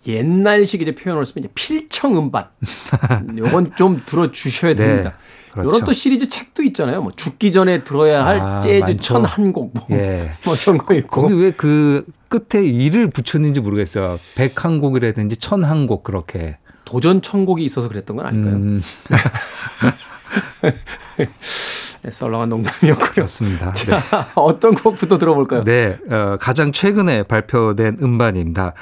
옛날식 0.06 0.82
이제 0.82 0.94
표현을 0.94 1.26
쓰면 1.26 1.44
이제 1.44 1.52
필청 1.54 2.16
음반. 2.16 2.46
요건 3.36 3.74
좀 3.76 4.02
들어 4.06 4.30
주셔야 4.30 4.74
네, 4.74 4.86
됩니다. 4.86 5.14
그렇죠. 5.50 5.68
이런 5.70 5.84
또 5.84 5.92
시리즈 5.92 6.28
책도 6.28 6.62
있잖아요. 6.64 7.02
뭐 7.02 7.10
죽기 7.10 7.50
전에 7.50 7.82
들어야 7.82 8.24
할 8.24 8.38
아, 8.40 8.60
재즈 8.60 8.80
많죠. 8.84 9.00
천한 9.00 9.52
곡, 9.52 9.72
뭐, 9.74 9.86
예. 9.90 10.30
뭐 10.44 10.54
이런 10.54 10.78
거 10.78 10.94
있고. 10.94 11.22
거기 11.22 11.34
왜 11.34 11.50
그 11.56 12.04
끝에 12.28 12.64
일을 12.64 13.08
붙였는지 13.08 13.60
모르겠어요. 13.60 14.20
백한 14.36 14.78
곡이라든지 14.80 15.38
천한 15.38 15.88
곡 15.88 16.04
그렇게. 16.04 16.58
도전 16.84 17.20
천곡이 17.22 17.64
있어서 17.64 17.88
그랬던 17.88 18.16
건 18.16 18.26
아닐까요? 18.26 18.54
음, 18.54 18.82
네, 22.02 22.10
썰렁한 22.10 22.48
농담이었고요. 22.48 23.10
그렇습니다. 23.12 23.72
네. 23.72 23.90
자, 23.90 24.28
어떤 24.34 24.74
곡부터 24.74 25.18
들어볼까요? 25.18 25.64
네, 25.64 25.98
어, 26.10 26.36
가장 26.40 26.72
최근에 26.72 27.24
발표된 27.24 27.98
음반입니다. 28.00 28.72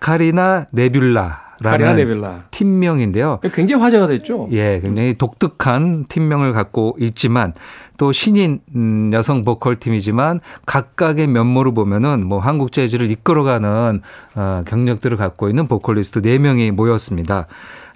카리나 0.00 0.66
네빌라 0.74 1.46
카리나 1.62 1.94
네빌라. 1.94 2.44
팀명인데요. 2.50 3.40
굉장히 3.52 3.82
화제가 3.82 4.06
됐죠. 4.06 4.48
예, 4.52 4.80
굉장히 4.80 5.14
독특한 5.14 6.04
팀명을 6.08 6.52
갖고 6.52 6.96
있지만 7.00 7.54
또 7.96 8.12
신인 8.12 8.60
음, 8.74 9.10
여성 9.14 9.44
보컬 9.44 9.76
팀이지만 9.76 10.40
각각의 10.66 11.26
면모를 11.28 11.72
보면은 11.72 12.26
뭐 12.26 12.40
한국 12.40 12.72
재즈를 12.72 13.10
이끌어가는 13.10 14.02
어, 14.34 14.62
경력들을 14.66 15.16
갖고 15.16 15.48
있는 15.48 15.66
보컬리스트 15.66 16.20
4 16.20 16.38
명이 16.38 16.72
모였습니다. 16.72 17.46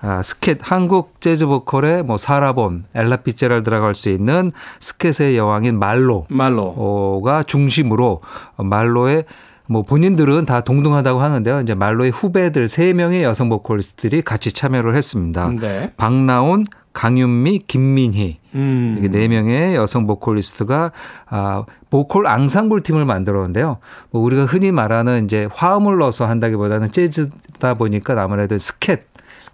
아, 0.02 0.23
scat 0.23 0.59
한국 0.62 1.21
재즈 1.21 1.47
보컬의 1.47 2.02
뭐 2.04 2.16
사라 2.16 2.50
본, 2.50 2.85
엘라 2.95 3.16
피제랄드라고 3.16 3.87
할 3.87 3.95
수 3.95 4.09
있는 4.09 4.50
scat의 4.80 5.37
여왕인 5.37 5.78
말로 5.78 6.26
말로. 6.30 7.21
가 7.25 7.42
중심으로 7.42 8.23
말로의 8.57 9.25
뭐 9.66 9.83
본인들은 9.83 10.47
다 10.47 10.62
동등하다고 10.62 11.21
하는데요. 11.21 11.61
이제 11.61 11.75
말로의 11.75 12.11
후배들 12.11 12.66
세 12.66 12.92
명의 12.92 13.23
여성 13.23 13.49
보컬리스트들이 13.49 14.23
같이 14.23 14.52
참여를 14.52 14.97
했습니다. 14.97 15.49
네. 15.61 15.92
박나온, 15.97 16.64
강윤미, 16.92 17.64
김민희 17.69 18.40
음. 18.57 18.97
이게 18.99 19.09
네 19.09 19.28
명의 19.28 19.76
여성 19.76 20.09
보컬리스트가 20.09 20.90
아 21.28 21.64
보컬 21.88 22.26
앙상블 22.26 22.83
팀을 22.83 23.04
만들었는데요. 23.04 23.78
뭐 24.11 24.23
우리가 24.23 24.45
흔히 24.47 24.73
말하는 24.73 25.26
이제 25.26 25.47
화음을 25.52 25.99
넣어서 25.99 26.26
한다기보다는 26.26 26.90
재즈다 26.90 27.75
보니까 27.75 28.21
아무래도 28.21 28.59
스캣, 28.59 29.02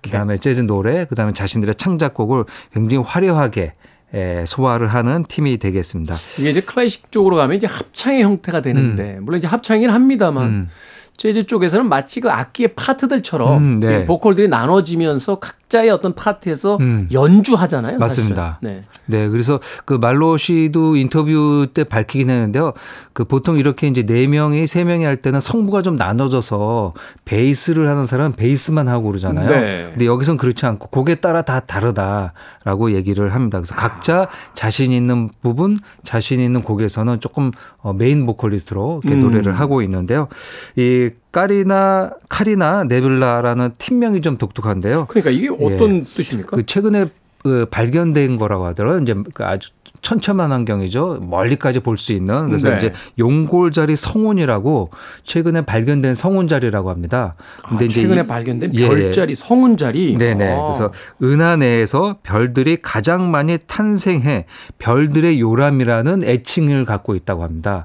그다음에 0.03 0.37
재즈 0.37 0.61
노래, 0.63 1.05
그다음에 1.05 1.33
자신들의 1.33 1.75
창작곡을 1.77 2.45
굉장히 2.73 3.05
화려하게 3.05 3.73
에, 4.15 4.45
소화를 4.47 4.89
하는 4.89 5.25
팀이 5.25 5.59
되겠습니다. 5.59 6.15
이게 6.39 6.51
이제 6.51 6.61
클래식 6.61 7.11
쪽으로 7.11 7.37
가면 7.37 7.57
이제 7.57 7.67
합창의 7.67 8.23
형태가 8.23 8.63
되는데 8.63 9.19
물론 9.21 9.39
이제 9.39 9.47
합창이긴 9.47 9.91
합니다만 9.91 10.45
음. 10.45 10.69
재즈 11.17 11.45
쪽에서는 11.45 11.89
마치 11.89 12.21
그 12.21 12.31
악기의 12.31 12.75
파트들처럼 12.77 13.59
음, 13.59 13.81
네. 13.81 14.03
이 14.03 14.05
보컬들이 14.05 14.49
나눠지면서 14.49 15.39
각 15.39 15.66
자의 15.69 15.91
어떤 15.91 16.15
파트에서 16.15 16.77
음. 16.81 17.09
연주하잖아요. 17.13 17.99
맞습니다. 17.99 18.59
사실은. 18.61 18.81
네. 18.81 18.83
네, 19.07 19.29
그래서 19.29 19.59
그 19.85 19.95
말로 19.95 20.37
씨도 20.37 20.97
인터뷰 20.97 21.67
때 21.75 21.83
밝히긴 21.83 22.31
했는데요. 22.31 22.73
그 23.13 23.25
보통 23.25 23.59
이렇게 23.59 23.89
이제 23.89 24.05
네 24.05 24.29
명이 24.29 24.67
세 24.67 24.85
명이 24.85 25.05
할 25.05 25.17
때는 25.17 25.41
성부가 25.41 25.83
좀 25.83 25.97
나눠져서 25.97 26.95
베이스를 27.25 27.89
하는 27.89 28.05
사람은 28.05 28.33
베이스만 28.37 28.87
하고 28.89 29.09
그러잖아요. 29.09 29.49
네. 29.49 29.87
근데 29.91 30.07
여기선 30.07 30.37
그렇지 30.37 30.67
않고 30.67 30.89
곡에 30.89 31.17
따라 31.17 31.43
다 31.43 31.61
다르다라고 31.61 32.95
얘기를 32.95 33.35
합니다. 33.35 33.59
그래서 33.59 33.75
각자 33.75 34.29
자신 34.55 34.93
있는 34.93 35.31
부분, 35.43 35.79
자신 36.05 36.39
있는 36.41 36.63
곡에서는 36.63 37.21
조금 37.21 37.51
어, 37.79 37.93
메인 37.93 38.25
보컬리스트로 38.27 39.01
이렇게 39.03 39.19
음. 39.19 39.21
노래를 39.21 39.53
하고 39.55 39.83
있는데요. 39.83 40.29
이 40.77 41.11
까리나 41.41 42.13
카리나 42.31 42.85
네빌라라는 42.85 43.73
팀명이 43.77 44.23
좀 44.23 44.39
독특한데요. 44.39 45.05
그러니까 45.07 45.31
이게 45.31 45.49
어떤 45.51 46.07
뜻입니까? 46.07 46.57
그 46.57 46.65
최근에 46.65 47.05
그 47.43 47.67
발견된 47.71 48.39
거라고 48.39 48.65
하더라고요. 48.65 49.03
이제 49.03 49.15
그 49.35 49.45
아주 49.45 49.69
천천만환경이죠. 50.01 51.21
멀리까지 51.29 51.81
볼 51.81 51.99
수 51.99 52.13
있는. 52.15 52.47
그래서 52.47 52.71
네. 52.71 52.77
이제 52.79 52.93
용골자리 53.19 53.97
성운이라고 53.97 54.91
최근에 55.25 55.61
발견된 55.63 56.15
성운자리라고 56.15 56.89
합니다. 56.91 57.35
아, 57.65 57.77
최근에 57.87 58.23
이- 58.23 58.27
발견된 58.27 58.75
예, 58.75 58.83
예. 58.85 58.89
별자리, 58.89 59.35
성운자리. 59.35 60.17
네네. 60.17 60.53
아. 60.55 60.63
그래서 60.63 60.91
은하 61.23 61.57
내에서 61.57 62.17
별들이 62.23 62.79
가장 62.81 63.31
많이 63.31 63.59
탄생해 63.67 64.47
별들의 64.79 65.39
요람이라는 65.41 66.25
애칭을 66.25 66.87
갖고 66.87 67.15
있다고 67.15 67.43
합니다. 67.43 67.85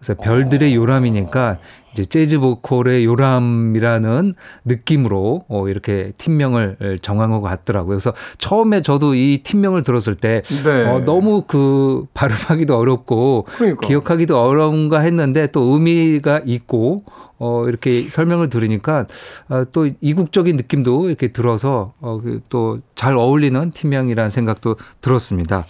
그래서 0.00 0.14
별들의 0.20 0.74
요람이니까 0.74 1.58
이제 1.92 2.04
재즈 2.04 2.38
보컬의 2.38 3.04
요람이라는 3.04 4.34
느낌으로 4.64 5.44
어, 5.48 5.68
이렇게 5.68 6.12
팀명을 6.16 6.98
정한 7.02 7.30
것 7.30 7.40
같더라고요. 7.40 7.96
그래서 7.96 8.12
처음에 8.38 8.82
저도 8.82 9.14
이 9.14 9.40
팀명을 9.42 9.82
들었을 9.82 10.14
때 10.14 10.42
네. 10.64 10.88
어, 10.88 11.04
너무 11.04 11.44
그 11.46 12.06
발음하기도 12.14 12.76
어렵고 12.76 13.46
그러니까. 13.56 13.86
기억하기도 13.86 14.40
어려운가 14.40 15.00
했는데 15.00 15.46
또 15.48 15.62
의미가 15.74 16.42
있고 16.44 17.04
어, 17.42 17.66
이렇게 17.66 18.02
설명을 18.02 18.48
들으니까 18.48 19.04
어, 19.48 19.64
또 19.72 19.90
이국적인 20.00 20.54
느낌도 20.54 21.08
이렇게 21.08 21.32
들어서 21.32 21.92
어, 22.00 22.20
그 22.22 22.53
또 22.53 22.85
잘 22.85 23.16
어울리는 23.16 23.72
팀명이라는 23.72 24.30
생각도 24.30 24.76
들었습니다. 25.00 25.64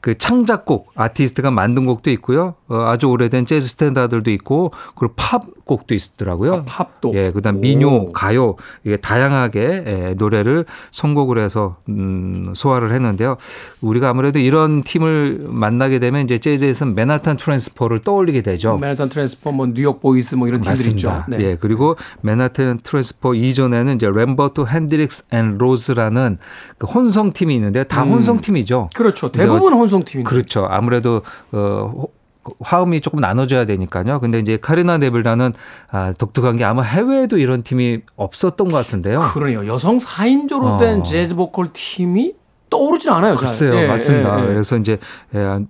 그 0.00 0.18
창작곡 0.18 0.90
아티스트가 0.96 1.52
만든 1.52 1.84
곡도 1.84 2.10
있고요. 2.10 2.56
어, 2.66 2.86
아주 2.88 3.06
오래된 3.06 3.46
재즈 3.46 3.68
standard도 3.68 4.32
있고 4.32 4.72
그리고 4.96 5.14
팝 5.16 5.44
곡도 5.64 5.94
있더라고요. 5.94 6.54
아, 6.54 6.64
팝도. 6.64 7.12
예, 7.14 7.30
그다음 7.30 7.58
오. 7.58 7.60
민요, 7.60 8.12
가요 8.12 8.56
이게 8.84 8.96
다양하게 8.96 9.84
예, 9.86 10.14
노래를 10.18 10.64
선곡을 10.90 11.38
해서 11.38 11.76
음, 11.88 12.52
소화를 12.54 12.92
했는데요. 12.92 13.36
우리가 13.82 14.08
아무래도 14.08 14.40
이런 14.40 14.82
팀을 14.82 15.38
만나게 15.52 16.00
되면 16.00 16.24
이제 16.24 16.38
재즈에서는 16.38 16.94
Manhattan 16.94 17.36
Transfer를 17.36 18.00
떠올리게 18.00 18.42
되죠. 18.42 18.76
Manhattan 18.78 19.08
Transfer, 19.08 19.52
뭐 19.52 19.66
New 19.66 19.81
York 19.81 20.00
Voices 20.00 20.34
뭐 20.34 20.48
이런 20.48 20.60
팀들 20.62 20.88
있죠. 20.90 21.11
맞습니다. 21.18 21.42
예, 21.42 21.56
그리고 21.60 21.96
Manhattan 22.22 22.80
Transfer 22.82 23.34
이전에는 23.34 23.94
이제 23.96 24.10
Lambert 24.12 24.64
Hendricks 24.68 25.24
and 25.32 25.56
Ross라는 25.58 26.38
그 26.78 26.86
혼성 26.86 27.32
팀이 27.32 27.54
있는데 27.54 27.84
다 27.84 28.02
음. 28.02 28.12
혼성 28.12 28.40
팀이죠. 28.40 28.88
그렇죠. 28.94 29.30
대부분 29.32 29.72
혼성 29.72 30.04
팀인데. 30.04 30.28
그렇죠. 30.28 30.66
아무래도 30.68 31.22
어 31.52 31.92
호- 31.94 32.10
화음이 32.60 33.00
조금 33.00 33.20
나눠져야 33.20 33.66
되니까요. 33.66 34.18
근데 34.18 34.40
이제 34.40 34.56
카리나 34.56 34.98
네빌라는 34.98 35.52
아, 35.92 36.12
독특한 36.18 36.56
게 36.56 36.64
아마 36.64 36.82
해외에도 36.82 37.38
이런 37.38 37.62
팀이 37.62 38.00
없었던 38.16 38.68
것 38.68 38.76
같은데요. 38.76 39.20
그러네요. 39.32 39.68
여성 39.68 39.98
4인조로 39.98 40.62
어. 40.64 40.76
된 40.78 41.04
재즈 41.04 41.36
보컬 41.36 41.68
팀이 41.72 42.34
떠오르질 42.68 43.10
않아요. 43.12 43.34
잘. 43.34 43.40
글쎄요, 43.42 43.74
예, 43.76 43.86
맞습니다. 43.86 44.40
예, 44.40 44.42
예. 44.42 44.46
그래서 44.48 44.76
이제 44.76 44.98
예, 45.36 45.60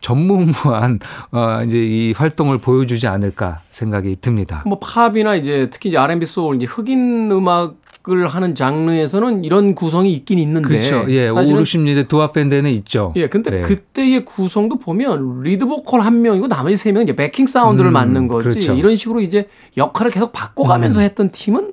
전무후무한 0.00 1.00
어, 1.32 1.62
이제 1.64 1.78
이 1.78 2.12
활동을 2.12 2.58
보여주지 2.58 3.06
않을까 3.06 3.58
생각이 3.70 4.16
듭니다. 4.20 4.62
뭐 4.66 4.78
팝이나 4.78 5.34
이제 5.34 5.68
특히 5.70 5.90
이제 5.90 5.98
R&B 5.98 6.26
soul 6.26 6.56
이제 6.56 6.66
흑인 6.66 7.30
음악 7.30 7.84
을 8.06 8.26
하는 8.26 8.54
장르에서는 8.54 9.44
이런 9.44 9.74
구성이 9.74 10.12
있긴 10.12 10.38
있는데 10.38 10.68
그렇죠. 10.68 11.06
예, 11.08 11.30
사실은 11.30 11.60
5, 11.60 11.62
60년대 11.62 12.06
doo-wop 12.06 12.34
밴드에는 12.34 12.70
있죠. 12.72 13.14
예, 13.16 13.28
근데 13.28 13.50
네. 13.50 13.60
그때의 13.62 14.26
구성도 14.26 14.78
보면 14.78 15.40
lead 15.40 15.64
보컬 15.64 16.02
한 16.02 16.20
명이고 16.20 16.46
나머지 16.46 16.76
세 16.76 16.92
명은 16.92 17.04
이제 17.04 17.16
backing 17.16 17.46
sound를 17.46 17.90
음, 17.90 17.94
맡는 17.94 18.28
거지. 18.28 18.48
그렇죠. 18.50 18.72
음. 18.72 18.76
이런 18.76 18.94
식으로 18.96 19.22
이제 19.22 19.48
역할을 19.78 20.10
계속 20.10 20.32
바꿔가면서 20.32 21.00
했던 21.00 21.30
팀은 21.30 21.72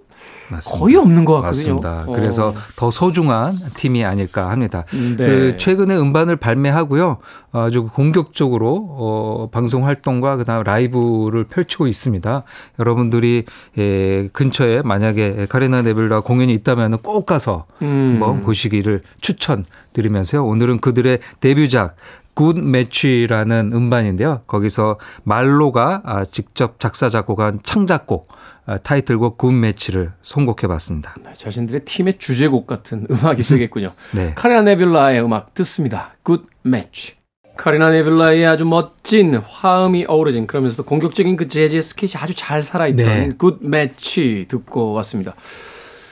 맞습니다. 0.52 0.80
거의 0.80 0.96
없는 0.96 1.26
것 1.26 1.42
같거든요. 1.42 1.76
맞습니다. 1.76 2.04
어. 2.08 2.16
그래서 2.16 2.54
더 2.76 2.92
소중한 2.92 3.56
팀이 3.76 4.04
아닐까 4.04 4.50
합니다. 4.50 4.84
네. 4.92 5.16
그 5.18 5.58
최근에 5.58 5.96
음반을 5.96 6.36
발매하고요. 6.36 7.18
아주 7.54 7.88
공격적으로 7.88 8.88
어, 8.90 9.50
방송 9.52 9.86
활동과 9.86 10.38
그다음 10.38 10.64
라이브를 10.64 11.46
펼치고 11.46 11.88
있습니다. 11.88 12.44
여러분들이 12.80 13.46
예, 13.78 14.30
근처에 14.32 14.82
만약에 14.84 15.48
카리나 15.50 15.82
네빌라 15.82 16.22
공연이 16.22 16.54
있다면 16.54 17.00
꼭 17.00 17.26
가서 17.26 17.66
음. 17.82 18.20
한번 18.22 18.42
보시기를 18.42 19.02
추천드리면서요. 19.22 20.46
오늘은 20.46 20.80
그들의 20.80 21.20
데뷔작 21.40 21.96
Good 22.34 22.58
Match라는 22.58 23.72
음반인데요. 23.74 24.41
거기서 24.48 24.98
말로가 25.24 26.02
아, 26.06 26.26
직접 26.26 26.80
작사 26.80 27.10
작곡한 27.10 27.60
창작곡 27.63 28.28
아, 28.65 28.78
타이틀곡 28.78 29.38
Good 29.38 29.52
Match를 29.52 30.12
선곡해 30.22 30.67
봤습니다. 30.67 31.15
네, 31.24 31.34
자신들의 31.36 31.86
팀의 31.86 32.17
주제곡 32.20 32.67
같은 32.67 33.06
음악이 33.10 33.44
되겠군요. 33.44 33.94
네. 34.13 34.34
카리나 34.36 34.62
네빌라의 34.62 35.24
음악 35.24 35.54
듣습니다. 35.54 36.15
Good 36.26 36.46
Match. 36.65 37.15
카리나 37.58 37.91
네빌라의 37.91 38.46
아주 38.46 38.65
멋진 38.65 39.36
화음이 39.36 40.06
어우러진 40.08 40.48
그러면서도 40.48 40.84
공격적인 40.84 41.36
그 41.36 41.48
재즈의 41.48 41.82
스케치 41.82 42.17
아주 42.17 42.34
잘 42.34 42.63
살아있던 42.63 43.06
네. 43.06 43.30
Good 43.38 43.65
Match 43.65 44.46
듣고 44.48 44.94
왔습니다. 44.94 45.34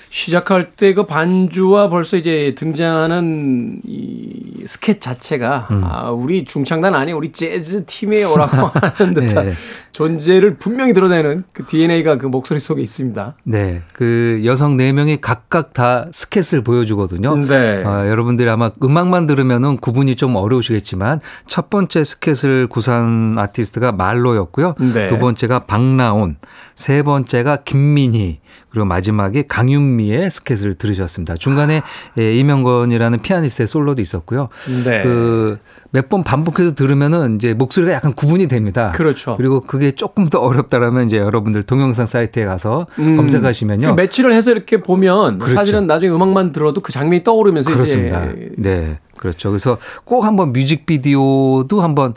시작할 0.09 0.71
때 0.71 0.93
그 0.93 1.03
반주와 1.03 1.89
벌써 1.89 2.17
이제 2.17 2.53
등장하는 2.57 3.81
이 3.85 4.63
스케치 4.67 4.99
자체가 4.99 5.67
음. 5.71 5.81
아, 5.83 6.09
우리 6.09 6.43
중창단 6.43 6.93
아닌 6.95 7.15
우리 7.15 7.31
재즈 7.31 7.85
팀이에요라고 7.85 8.71
하는 8.97 9.13
듯한 9.13 9.49
네. 9.49 9.53
존재를 9.91 10.55
분명히 10.55 10.93
드러내는 10.93 11.43
그 11.53 11.65
DNA가 11.65 12.17
그 12.17 12.27
목소리 12.27 12.59
속에 12.59 12.81
있습니다. 12.81 13.35
네. 13.43 13.81
그 13.93 14.41
여성 14.45 14.77
네명이 14.77 15.21
각각 15.21 15.73
다 15.73 16.05
스케치를 16.11 16.63
보여주거든요. 16.63 17.35
네. 17.35 17.83
어, 17.83 18.07
여러분들이 18.07 18.49
아마 18.49 18.71
음악만 18.81 19.27
들으면은 19.27 19.77
구분이 19.77 20.15
좀 20.15 20.35
어려우시겠지만 20.35 21.21
첫 21.47 21.69
번째 21.69 22.03
스케치를 22.03 22.67
구사한 22.67 23.37
아티스트가 23.37 23.91
말로였고요. 23.91 24.75
네. 24.93 25.07
두 25.07 25.17
번째가 25.17 25.59
박나온, 25.59 26.37
세 26.75 27.03
번째가 27.03 27.63
김민희, 27.63 28.39
그리고 28.69 28.85
마지막에 28.85 29.43
강윤미의 29.43 30.29
스케치를 30.29 30.75
들으셨습니다. 30.75 31.35
중간에 31.35 31.81
예, 32.17 32.35
이명건이라는 32.35 33.21
피아니스트의 33.21 33.67
솔로도 33.67 34.01
있었고요. 34.01 34.49
네. 34.85 35.03
그 35.03 35.57
몇 35.91 36.09
번 36.09 36.23
반복해서 36.23 36.73
들으면은 36.75 37.35
이제 37.35 37.53
목소리가 37.53 37.93
약간 37.93 38.13
구분이 38.13 38.47
됩니다. 38.47 38.91
그렇죠. 38.95 39.35
그리고 39.37 39.61
그게 39.61 39.91
조금 39.91 40.29
더 40.29 40.39
어렵다라면 40.39 41.05
이제 41.07 41.17
여러분들 41.17 41.63
동영상 41.63 42.05
사이트에 42.05 42.45
가서 42.45 42.85
음. 42.99 43.15
검색하시면요. 43.17 43.95
그 43.95 44.01
매치를 44.01 44.33
해서 44.33 44.51
이렇게 44.51 44.81
보면 44.81 45.39
그렇죠. 45.39 45.55
사실은 45.55 45.87
나중에 45.87 46.11
음악만 46.11 46.51
들어도 46.51 46.81
그 46.81 46.91
장면이 46.91 47.23
떠오르면서 47.23 47.71
그렇습니다. 47.73 48.25
이제 48.25 48.51
네. 48.57 48.99
그렇죠. 49.17 49.49
그래서 49.49 49.77
꼭 50.05 50.23
한번 50.25 50.53
뮤직비디오도 50.53 51.81
한번 51.81 52.13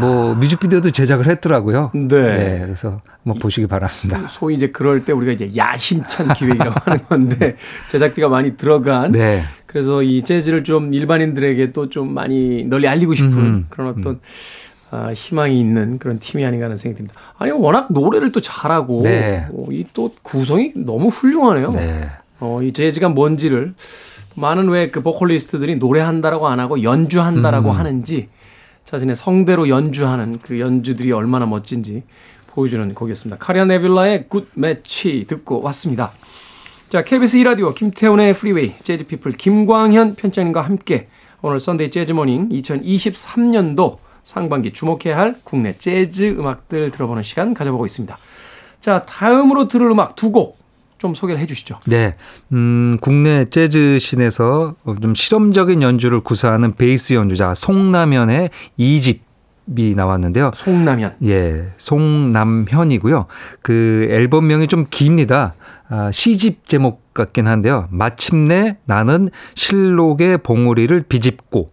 뭐 0.00 0.34
뮤직비디오도 0.34 0.90
제작을 0.90 1.26
했더라고요. 1.28 1.92
네. 1.94 2.60
그래서 2.64 3.00
한번 3.22 3.38
보시기 3.40 3.66
바랍니다. 3.66 4.26
소위 4.28 4.56
이제 4.56 4.68
그럴 4.70 5.04
때 5.04 5.12
우리가 5.12 5.32
이제 5.32 5.50
야심찬 5.56 6.32
기획이라고 6.34 6.74
하는 6.84 7.04
건데 7.06 7.56
제작비가 7.88 8.28
많이 8.28 8.56
들어간 8.56 9.12
네. 9.12 9.42
그래서 9.70 10.02
이 10.02 10.22
재즈를 10.22 10.64
좀 10.64 10.92
일반인들에게 10.92 11.70
또 11.72 11.86
좀 11.88 12.12
많이 12.12 12.64
널리 12.64 12.88
알리고 12.88 13.14
싶은 13.14 13.38
음, 13.38 13.66
그런 13.70 13.88
어떤 13.96 14.20
아, 14.90 15.12
희망이 15.12 15.60
있는 15.60 15.98
그런 15.98 16.18
팀이 16.18 16.44
아닌가 16.44 16.64
하는 16.64 16.76
생각이 16.76 16.98
듭니다. 16.98 17.20
아니 17.38 17.52
워낙 17.52 17.86
노래를 17.92 18.32
또 18.32 18.40
잘하고 18.40 19.02
네. 19.04 19.46
어, 19.52 19.66
이또 19.70 20.10
구성이 20.22 20.72
너무 20.74 21.06
훌륭하네요. 21.08 21.70
네. 21.70 22.08
어, 22.40 22.60
이 22.62 22.72
재즈가 22.72 23.10
뭔지를 23.10 23.74
많은 24.34 24.68
왜 24.68 24.90
그 24.90 25.02
보컬리스트들이 25.02 25.76
노래한다라고 25.76 26.48
안 26.48 26.58
하고 26.58 26.82
연주한다라고 26.82 27.70
음. 27.70 27.76
하는지 27.76 28.28
자신의 28.86 29.14
성대로 29.14 29.68
연주하는 29.68 30.36
그 30.42 30.58
연주들이 30.58 31.12
얼마나 31.12 31.46
멋진지 31.46 32.02
보여주는 32.48 32.92
곡이었습니다. 32.92 33.36
카리나 33.38 33.64
네뷸라의 33.66 34.26
Good 34.28 34.48
Match 34.56 35.24
듣고 35.28 35.60
왔습니다. 35.62 36.10
자, 36.90 37.02
KBS 37.04 37.38
2라디오 37.38 37.72
김태훈의 37.72 38.34
Freeway 38.34 38.74
재즈피플 38.82 39.32
김광현 39.32 40.16
편집장님과 40.16 40.60
함께 40.60 41.06
오늘 41.40 41.60
Sunday 41.60 41.88
Jazz 41.92 42.12
Morning 42.12 42.48
2023년도 42.48 43.98
상반기 44.24 44.72
주목해야 44.72 45.16
할 45.16 45.36
국내 45.44 45.72
재즈 45.72 46.34
음악들 46.36 46.90
들어보는 46.90 47.22
시간 47.22 47.54
가져보고 47.54 47.86
있습니다. 47.86 48.18
자, 48.80 49.02
다음으로 49.02 49.68
들을 49.68 49.88
음악 49.88 50.16
두 50.16 50.32
곡 50.32 50.60
좀 51.00 51.14
소개를 51.14 51.40
해 51.40 51.46
주시죠. 51.46 51.78
네. 51.86 52.14
음, 52.52 52.98
국내 53.00 53.46
재즈 53.48 53.98
scene에서 53.98 54.74
좀 55.00 55.14
실험적인 55.14 55.80
연주를 55.80 56.20
구사하는 56.20 56.74
베이스 56.74 57.14
연주자 57.14 57.54
송남현의 57.54 58.50
2집이 58.76 59.94
나왔는데요. 59.94 60.50
송남현. 60.54 61.16
예, 61.24 61.72
송남현이고요. 61.76 63.26
그 63.62 64.08
앨범명이 64.10 64.66
좀 64.66 64.86
깁니다. 64.90 65.52
아, 65.88 66.10
시집 66.12 66.66
제목 66.68 67.14
같긴 67.14 67.46
한데요. 67.46 67.88
마침내 67.90 68.78
나는 68.84 69.28
신록의 69.54 70.38
봉우리를 70.38 71.02
비집고 71.08 71.70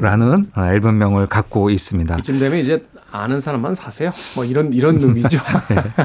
라는 0.00 0.46
아, 0.54 0.72
앨범명을 0.72 1.26
갖고 1.26 1.68
있습니다. 1.68 2.18
이쯤 2.18 2.38
되면 2.38 2.58
이제 2.58 2.82
아는 3.10 3.38
사람만 3.38 3.74
사세요. 3.74 4.10
뭐 4.34 4.44
이런 4.44 4.72
이런 4.72 4.98
의미죠. 4.98 5.38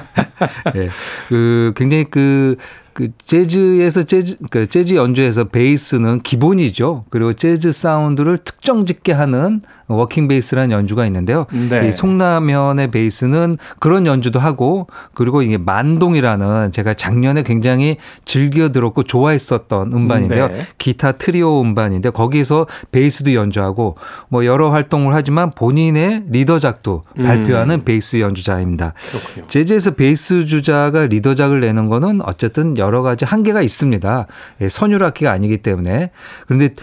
예. 0.75 0.89
그 1.28 1.73
굉장히 1.75 2.04
그, 2.04 2.56
그 2.99 3.07
재즈에서 3.25 4.03
재즈 4.03 4.35
그 4.49 4.67
재즈 4.67 4.95
연주에서 4.95 5.45
베이스는 5.45 6.19
기본이죠. 6.19 7.05
그리고 7.09 7.31
재즈 7.31 7.71
사운드를 7.71 8.38
특정 8.38 8.85
짓게 8.85 9.13
하는 9.13 9.62
walking 9.88 10.28
베이스라는 10.27 10.71
연주가 10.71 11.05
있는데요. 11.05 11.45
네. 11.69 11.88
이 11.88 11.93
송남현의 11.93 12.91
베이스는 12.91 13.55
그런 13.79 14.05
연주도 14.05 14.41
하고 14.41 14.88
그리고 15.13 15.41
이게 15.41 15.57
만동이라는 15.57 16.73
제가 16.73 16.93
작년에 16.93 17.43
굉장히 17.43 17.95
즐겨 18.25 18.67
들었고 18.67 19.03
좋아했었던 19.03 19.93
음반인데요. 19.93 20.49
네. 20.49 20.67
기타 20.77 21.13
트리오 21.13 21.62
음반인데 21.62 22.09
거기서 22.09 22.67
베이스도 22.91 23.33
연주하고 23.33 23.95
뭐 24.27 24.45
여러 24.45 24.71
활동을 24.71 25.13
하지만 25.13 25.51
본인의 25.51 26.25
리더작도 26.29 27.03
음. 27.17 27.23
발표하는 27.23 27.85
베이스 27.85 28.19
연주자입니다. 28.19 28.93
그렇군요. 29.09 29.47
재즈에서 29.47 29.91
베이스 29.91 30.45
주자가 30.45 31.05
리더작을 31.05 31.62
내는 31.62 31.88
거는 31.88 32.19
어쨌든 32.25 32.77
여러 32.77 32.88
가지 33.02 33.25
한계가 33.25 33.62
있습니다. 33.62 34.28
예, 34.62 34.69
선율 34.69 35.04
악기가 35.04 35.32
아니기 35.32 35.62
때문에. 35.62 36.12
그런데 36.45 36.73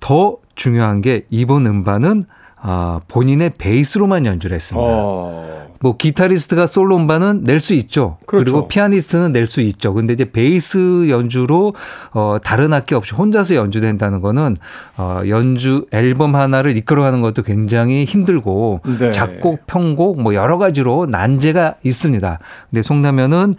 더 0.00 0.36
중요한 0.54 1.00
게 1.00 1.26
이번 1.30 1.66
음반은 1.66 2.22
아, 2.62 3.00
본인의 3.08 3.52
베이스로만 3.58 4.26
연주를 4.26 4.54
했습니다. 4.54 4.86
어. 4.88 5.69
뭐 5.82 5.96
기타리스트가 5.96 6.66
솔로 6.66 6.96
음반은 6.96 7.44
낼 7.44 7.60
수 7.60 7.74
있죠. 7.74 8.18
그렇죠. 8.26 8.44
리고 8.44 8.68
피아니스트는 8.68 9.32
낼 9.32 9.46
수 9.46 9.60
있죠. 9.62 9.94
근데 9.94 10.12
이제 10.12 10.30
베이스 10.30 11.08
연주로 11.08 11.72
어 12.12 12.36
다른 12.42 12.72
악기 12.72 12.94
없이 12.94 13.14
혼자서 13.14 13.54
연주된다는 13.54 14.20
거는 14.20 14.56
어 14.98 15.22
연주 15.28 15.86
앨범 15.90 16.36
하나를 16.36 16.76
이끌어가는 16.76 17.20
것도 17.22 17.42
굉장히 17.42 18.04
힘들고 18.04 18.80
네. 18.98 19.10
작곡, 19.10 19.66
편곡 19.66 20.20
뭐 20.20 20.34
여러 20.34 20.58
가지로 20.58 21.06
난제가 21.06 21.76
있습니다. 21.82 22.38
근데 22.70 22.82
송남현은 22.82 23.54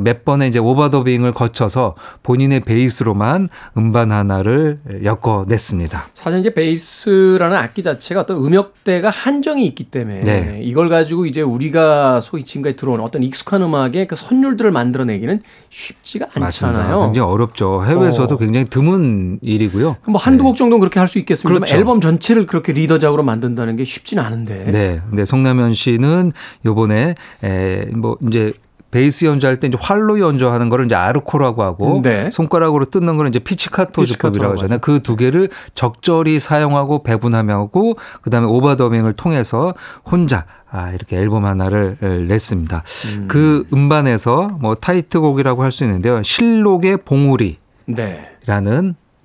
몇 0.00 0.24
번의 0.24 0.48
이제 0.48 0.58
오버더빙을 0.58 1.32
거쳐서 1.32 1.94
본인의 2.22 2.60
베이스로만 2.60 3.48
음반 3.76 4.12
하나를 4.12 4.78
엮어냈습니다. 5.02 6.04
사실 6.14 6.40
이제 6.40 6.54
베이스라는 6.54 7.56
악기 7.56 7.82
자체가 7.82 8.20
어떤 8.20 8.36
음역대가 8.36 9.10
한정이 9.10 9.66
있기 9.66 9.84
때문에 9.84 10.20
네. 10.20 10.60
이걸 10.62 10.88
가지고 10.88 11.26
이제 11.26 11.40
우리 11.40 11.61
가 11.70 12.20
소위 12.20 12.42
지금까지 12.44 12.76
들어온 12.76 13.00
어떤 13.00 13.22
익숙한 13.22 13.62
음악의 13.62 14.06
그 14.08 14.16
선율들을 14.16 14.70
만들어내기는 14.72 15.40
쉽지가 15.70 16.26
않잖아요. 16.34 16.44
맞습니다. 16.44 17.04
굉장히 17.04 17.28
어렵죠. 17.30 17.84
해외에서도 17.84 18.34
어. 18.34 18.38
굉장히 18.38 18.66
드문 18.66 19.38
일이고요. 19.42 19.96
뭐 20.08 20.20
한두 20.20 20.44
곡 20.44 20.56
정도는 20.56 20.80
그렇게 20.80 20.98
할 21.00 21.08
수 21.08 21.18
있겠습니다만 21.18 21.60
그렇죠. 21.60 21.76
앨범 21.76 22.00
전체를 22.00 22.46
그렇게 22.46 22.72
리더작으로 22.72 23.22
만든다는 23.22 23.76
게 23.76 23.84
쉽지는 23.84 24.22
않은데. 24.24 24.64
네. 24.64 24.98
근데 25.08 25.24
송남현 25.24 25.74
씨는 25.74 26.32
요번에 26.64 27.14
에, 27.44 27.84
뭐 27.94 28.16
이제 28.26 28.52
베이스 28.90 29.24
연주할 29.24 29.58
때 29.58 29.68
이제 29.68 29.78
활로 29.80 30.20
연주하는 30.20 30.68
거를 30.68 30.84
이제 30.84 30.94
아르코라고 30.94 31.62
하고 31.62 32.00
네. 32.02 32.28
손가락으로 32.30 32.84
뜯는 32.84 33.16
거는 33.16 33.30
이제 33.30 33.38
피치카토 33.38 34.04
주법이라고 34.04 34.52
하잖아요. 34.54 34.78
그 34.80 35.00
두 35.00 35.16
개를 35.16 35.48
적절히 35.74 36.38
사용하고 36.38 37.02
배분하고 37.02 37.94
그다음에 38.20 38.46
오버더빙을 38.46 39.14
통해서 39.14 39.72
혼자 40.10 40.44
아, 40.74 40.90
이렇게 40.90 41.16
앨범 41.16 41.44
하나를 41.44 41.98
냈습니다. 42.28 42.82
그 43.28 43.66
음반에서 43.72 44.48
뭐 44.58 44.74
타이트곡이라고 44.74 45.62
할 45.62 45.70
수 45.70 45.84
있는데요. 45.84 46.22
실록의 46.22 46.98
봉우리라는 47.04 47.56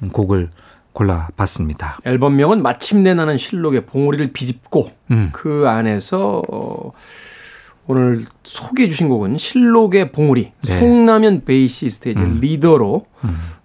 네. 0.01 0.09
곡을 0.11 0.49
골라봤습니다. 0.93 1.99
앨범명은 2.05 2.61
마침내 2.61 3.13
나는 3.13 3.37
실록의 3.37 3.85
봉우리를 3.85 4.33
비집고 4.33 4.89
음. 5.11 5.29
그 5.31 5.65
안에서 5.67 6.41
어, 6.49 6.91
오늘 7.85 8.25
소개해 8.43 8.89
주신 8.89 9.07
곡은 9.07 9.37
실록의 9.37 10.11
봉우리 10.11 10.51
네. 10.63 10.79
송남현 10.79 11.45
베이시스트의 11.45 12.15
음. 12.17 12.39
리더로 12.41 13.05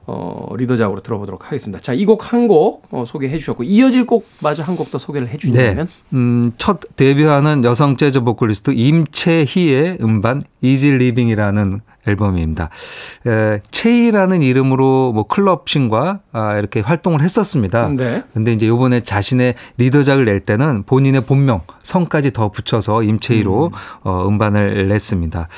어, 0.07 0.49
리더작으로 0.57 1.01
들어보도록 1.01 1.47
하겠습니다. 1.47 1.79
자, 1.79 1.93
이 1.93 2.05
곡 2.05 2.33
한곡 2.33 2.89
어, 2.91 3.05
소개해 3.07 3.39
주셨고 3.39 3.63
이어질 3.65 4.05
곡 4.07 4.27
마저 4.43 4.63
한 4.63 4.77
곡 4.77 4.91
더 4.91 4.99
소개를 4.99 5.29
해 5.29 5.37
주신다면 5.39 5.89
음, 6.13 6.53
첫 6.59 6.81
데뷔하는 6.97 7.65
여성 7.65 7.97
재즈 7.97 8.21
보컬리스트 8.23 8.73
임채희의 8.73 9.99
음반 10.01 10.41
Easy 10.61 10.91
Living이라는 10.91 11.81
앨범입니다. 12.07 12.69
에, 13.29 13.61
채희라는 13.71 14.43
이름으로 14.43 15.13
뭐 15.13 15.23
클럽 15.29 15.75
scene과 15.75 16.21
아, 16.33 16.59
이렇게 16.59 16.81
활동을 16.81 17.23
했었습니다. 17.23 17.89
네. 17.91 18.25
근데 18.35 18.53
이제 18.53 18.67
요번에 18.67 19.01
자신의 19.01 19.55
리더작을 19.77 20.25
낼 20.25 20.41
때는 20.41 20.83
본인의 20.83 21.27
본명 21.27 21.61
성까지 21.81 22.33
더 22.33 22.51
붙여서 22.51 23.05
임채희로 23.05 23.71
어, 24.03 24.27
음반을 24.29 24.89
냈습니다. 24.89 25.49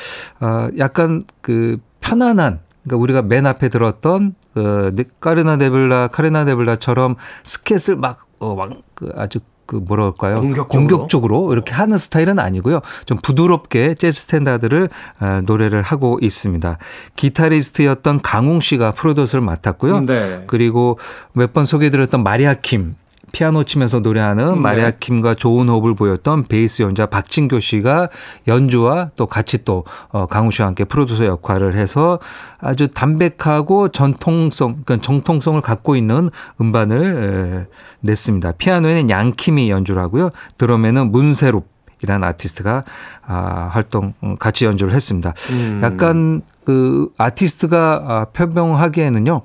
아, 0.40 0.70
약간 0.78 1.22
그 1.40 1.78
편안한 2.02 2.60
그러니까 2.84 3.02
우리가 3.02 3.22
맨 3.22 3.46
앞에 3.46 3.68
들었던 3.68 4.34
그 4.54 5.04
카리나 5.20 5.56
네뷸라 5.58 6.08
카리나 6.08 6.44
네뷸라처럼 6.44 7.16
스캣을 7.42 7.96
막, 7.96 8.26
어, 8.38 8.54
막, 8.54 8.70
그 8.94 9.10
아주 9.16 9.40
그 9.66 9.76
뭐라 9.76 10.04
할까요? 10.04 10.40
공격적으로? 10.40 10.68
공격적으로 10.68 11.52
이렇게 11.54 11.72
하는 11.72 11.96
스타일은 11.96 12.38
아니고요. 12.38 12.82
좀 13.06 13.16
부드럽게 13.22 13.94
재즈 13.94 14.20
스탠다드를 14.20 14.90
아, 15.18 15.40
노래를 15.40 15.80
하고 15.80 16.18
있습니다. 16.20 16.76
기타리스트였던 17.16 18.20
강웅 18.20 18.60
씨가 18.60 18.90
프로듀서를 18.92 19.42
맡았고요. 19.42 20.00
네. 20.00 20.44
그리고 20.46 20.98
몇 21.32 21.54
번 21.54 21.64
소개드렸던 21.64 22.22
마리아 22.22 22.52
킴 22.54 22.94
피아노 23.34 23.64
치면서 23.64 23.98
노래하는 23.98 24.54
네. 24.54 24.60
마리아 24.60 24.90
킴과 24.92 25.34
좋은 25.34 25.68
호흡을 25.68 25.94
보였던 25.94 26.44
베이스 26.44 26.82
연주자 26.82 27.06
박진교 27.06 27.58
씨가 27.58 28.08
연주와 28.46 29.10
또 29.16 29.26
같이 29.26 29.64
또 29.64 29.84
어, 30.10 30.26
강웅 30.26 30.52
씨와 30.52 30.68
함께 30.68 30.84
프로듀서 30.84 31.26
역할을 31.26 31.74
해서 31.74 32.20
아주 32.60 32.86
담백하고 32.86 33.88
전통성, 33.88 34.82
그러니까 34.84 35.04
정통성을 35.04 35.60
갖고 35.60 35.96
있는 35.96 36.30
음반을 36.60 37.66
에, 37.68 37.76
냈습니다. 38.00 38.52
피아노에는 38.52 39.10
양킴이 39.10 39.68
연주를 39.68 40.00
하고요. 40.00 40.30
드럼에는 40.56 41.10
문세롭 41.10 41.74
이라는 42.02 42.26
아티스트가 42.28 42.84
아, 43.26 43.68
활동 43.72 44.14
어, 44.20 44.36
같이 44.38 44.64
연주를 44.64 44.94
했습니다. 44.94 45.32
음. 45.50 45.80
약간 45.82 46.42
그 46.64 47.08
아티스트가 47.18 48.04
아, 48.06 48.26
표명하기에는요. 48.32 49.42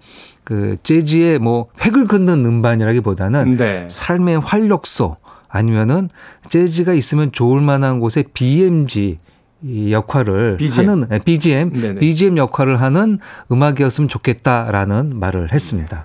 그 0.49 0.77
재즈의 0.81 1.38
뭐 1.38 1.67
획을 1.85 2.07
긋는 2.07 2.43
음반이라기보다는 2.43 3.57
네. 3.57 3.85
삶의 3.88 4.39
활력소 4.39 5.15
아니면은 5.47 6.09
재즈가 6.49 6.93
있으면 6.93 7.31
좋을 7.31 7.62
만한 7.62 7.99
곳에 7.99 8.23
BMG 8.33 9.19
이 9.62 9.91
역할을 9.91 10.57
BGM. 10.57 10.89
하는 10.89 11.07
네, 11.07 11.19
BGM, 11.19 11.73
네네. 11.73 11.99
BGM 11.99 12.38
역할을 12.38 12.81
하는 12.81 13.19
음악이었으면 13.51 14.07
좋겠다라는 14.07 15.19
말을 15.19 15.53
했습니다. 15.53 16.03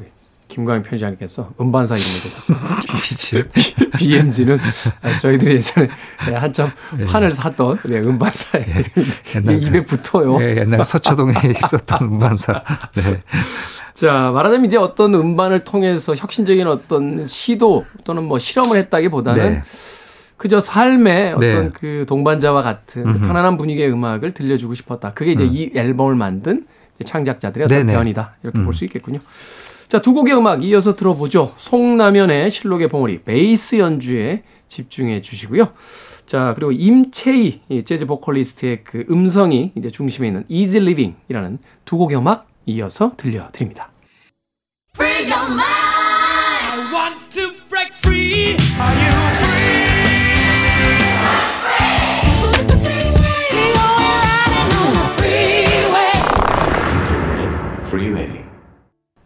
김광현 0.55 0.83
편집장님께서 0.85 1.51
음반사 1.61 1.97
이름을 1.97 2.21
줬어요. 2.21 2.59
BGM. 3.03 3.49
BMG는 3.99 4.59
저희들이 5.21 5.57
예전에 5.57 5.89
한참 6.35 6.71
판을 7.09 7.33
샀던 7.33 7.79
네, 7.87 7.99
음반사의 7.99 8.65
이름인데 8.69 9.19
옛날- 9.35 9.63
입에 9.63 9.81
붙어요. 9.81 10.39
네, 10.39 10.59
옛날 10.59 10.85
서초동에 10.85 11.33
있었던 11.59 12.03
음반사. 12.03 12.63
네. 12.95 13.23
자, 13.95 14.31
말하자면 14.33 14.67
이제 14.67 14.77
어떤 14.77 15.15
음반을 15.15 15.65
통해서 15.65 16.15
혁신적인 16.15 16.69
어떤 16.69 17.27
시도 17.27 17.85
또는 18.05 18.23
뭐 18.23 18.39
실험을 18.39 18.77
했다기보다는 18.79 19.51
네. 19.55 19.63
그저 20.37 20.61
삶의 20.61 21.37
네. 21.41 21.49
어떤 21.49 21.73
그 21.73 22.05
동반자와 22.09 22.63
같은 22.63 23.13
그. 23.13 23.19
편안한 23.19 23.57
분위기의 23.57 23.91
음악을 23.91 24.31
들려주고 24.33 24.75
싶었다. 24.75 25.11
그게 25.11 25.33
이제 25.33 25.45
이 25.45 25.73
앨범을 25.75 26.15
만든 26.15 26.65
창작자들의 27.05 27.65
어떤 27.65 27.79
음. 27.81 27.87
네네. 27.87 27.99
변이다. 27.99 28.35
이렇게 28.45 28.61
음. 28.61 28.65
볼수 28.65 28.85
있겠군요. 28.85 29.19
자, 29.95 30.03
두 30.03 30.13
곡의 30.13 30.37
음악 30.37 30.65
이어서 30.65 30.97
들어보죠. 30.97 31.55
송남연의 31.57 32.51
실록의 32.51 32.89
봉우리 32.89 33.23
베이스 33.23 33.77
연주에 33.77 34.43
집중해 34.67 35.21
주시고요. 35.21 35.69
자, 36.27 36.53
그리고 36.57 36.73
임채희 36.73 37.61
이 37.69 37.83
재즈 37.85 38.07
보컬리스트의 38.07 38.83
그 38.83 39.07
음성이 39.09 39.71
이제 39.77 39.91
중심에 39.91 40.27
있는 40.27 40.43
Easy 40.49 40.83
Living이라는 40.83 41.61
두 41.85 41.97
곡의 41.97 42.19
음악 42.19 42.49
이어서 42.67 43.13
들려드립니다. 43.17 43.93
Freeway. 48.03 49.44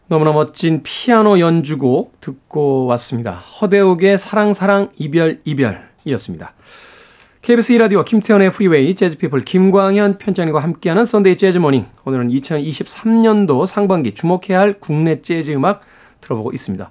너무나 0.09 0.33
멋진 0.33 0.81
피아노 0.83 1.39
연주곡 1.39 2.21
듣고 2.23 2.87
왔습니다. 2.87 3.33
허대욱의 3.33 4.17
사랑 4.17 4.55
사랑 4.55 4.89
이별 4.97 5.41
이별이었습니다. 5.45 6.55
KBS 7.43 7.75
2라디오 7.75 8.05
김태훈의 8.05 8.51
Freeway 8.51 8.95
재즈피플 8.95 9.41
김광현 9.43 10.17
편집장님과 10.17 10.61
함께하는 10.61 11.05
Sunday 11.05 11.37
Jazz 11.37 11.59
Morning 11.59 11.87
오늘은 12.07 12.29
2023년도 12.29 13.67
상반기 13.67 14.13
주목해야 14.13 14.59
할 14.59 14.75
국내 14.81 15.21
재즈 15.21 15.53
음악 15.53 15.83
들어보고 16.23 16.53
있습니다. 16.53 16.91